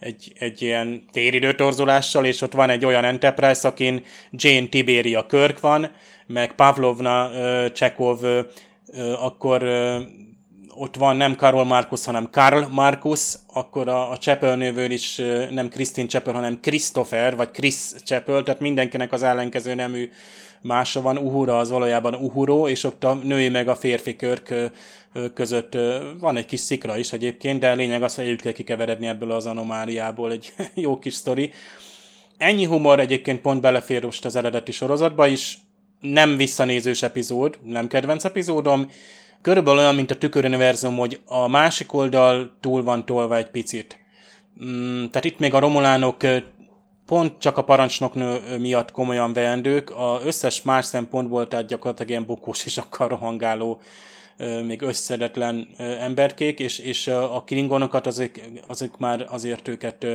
[0.00, 5.90] egy, egy ilyen téridőtorzulással, és ott van egy olyan Enterprise, akin Jane Tiberia Körk van,
[6.26, 7.30] meg Pavlovna
[7.72, 8.18] Csekov
[9.20, 9.62] akkor
[10.78, 15.16] ott van nem Karol Markus, hanem Karl Markus, akkor a, a Chapel is
[15.50, 20.10] nem Kristin Chapel, hanem Christopher, vagy Chris Chapel, tehát mindenkinek az ellenkező nemű
[20.62, 24.54] mása van, Uhura az valójában Uhuro, és ott a női meg a férfi körk
[25.34, 25.76] között
[26.20, 29.46] van egy kis szikra is egyébként, de lényeg az, hogy együtt kell kikeveredni ebből az
[29.46, 31.52] anomáliából egy jó kis sztori.
[32.36, 35.58] Ennyi humor egyébként pont belefér most az eredeti sorozatba is,
[36.00, 38.90] nem visszanézős epizód, nem kedvenc epizódom,
[39.42, 43.98] körülbelül olyan, mint a tüköruniverzum, hogy a másik oldal túl van tolva egy picit.
[44.64, 46.16] Mm, tehát itt még a romulánok
[47.06, 52.66] pont csak a parancsnoknő miatt komolyan veendők, a összes más szempontból, tehát gyakorlatilag ilyen bukós
[52.66, 53.80] és akkor rohangáló,
[54.66, 58.30] még összedetlen emberkék, és, és a klingonokat azok,
[58.66, 60.06] azok már azért őket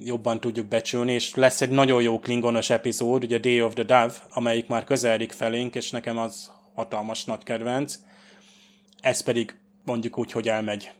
[0.00, 4.14] jobban tudjuk becsülni, és lesz egy nagyon jó klingonos epizód, ugye Day of the Dove,
[4.30, 7.98] amelyik már közeledik felénk, és nekem az hatalmas nagy kedvenc.
[9.00, 9.54] Ez pedig
[9.84, 10.90] mondjuk úgy, hogy elmegy.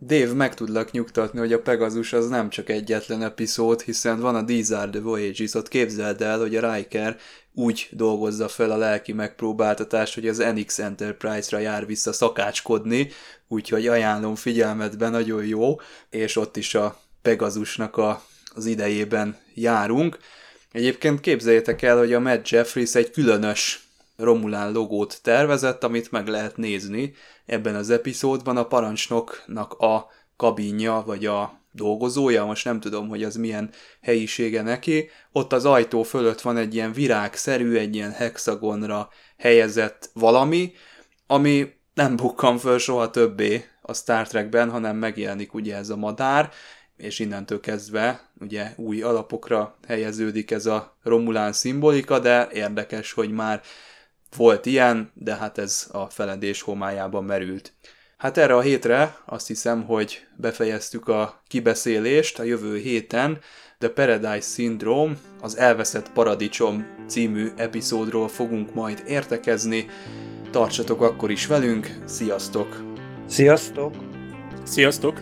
[0.00, 4.44] Dave, meg tudlak nyugtatni, hogy a Pegasus az nem csak egyetlen epizód, hiszen van a
[4.44, 7.16] These Are the Voyages, ott képzeld el, hogy a Riker
[7.58, 13.10] úgy dolgozza fel a lelki megpróbáltatást, hogy az NX Enterprise-ra jár vissza szakácskodni,
[13.48, 15.80] úgyhogy ajánlom figyelmetben, nagyon jó,
[16.10, 18.22] és ott is a Pegasusnak a,
[18.54, 20.18] az idejében járunk.
[20.72, 26.56] Egyébként képzeljétek el, hogy a Matt Jeffries egy különös Romulán logót tervezett, amit meg lehet
[26.56, 27.14] nézni
[27.46, 28.56] ebben az epizódban.
[28.56, 33.70] A parancsnoknak a kabinja, vagy a dolgozója, most nem tudom, hogy az milyen
[34.00, 40.72] helyisége neki, ott az ajtó fölött van egy ilyen virágszerű, egy ilyen hexagonra helyezett valami,
[41.26, 46.50] ami nem bukkan föl soha többé a Star Trekben, hanem megjelenik ugye ez a madár,
[46.96, 53.60] és innentől kezdve ugye új alapokra helyeződik ez a Romulán szimbolika, de érdekes, hogy már
[54.36, 57.72] volt ilyen, de hát ez a feledés homályában merült.
[58.16, 63.38] Hát erre a hétre azt hiszem, hogy befejeztük a kibeszélést a jövő héten,
[63.78, 69.86] The Paradise Syndrome, az Elveszett Paradicsom című epizódról fogunk majd értekezni.
[70.50, 72.82] Tartsatok akkor is velünk, sziasztok!
[73.26, 73.94] Sziasztok!
[74.64, 75.20] Sziasztok!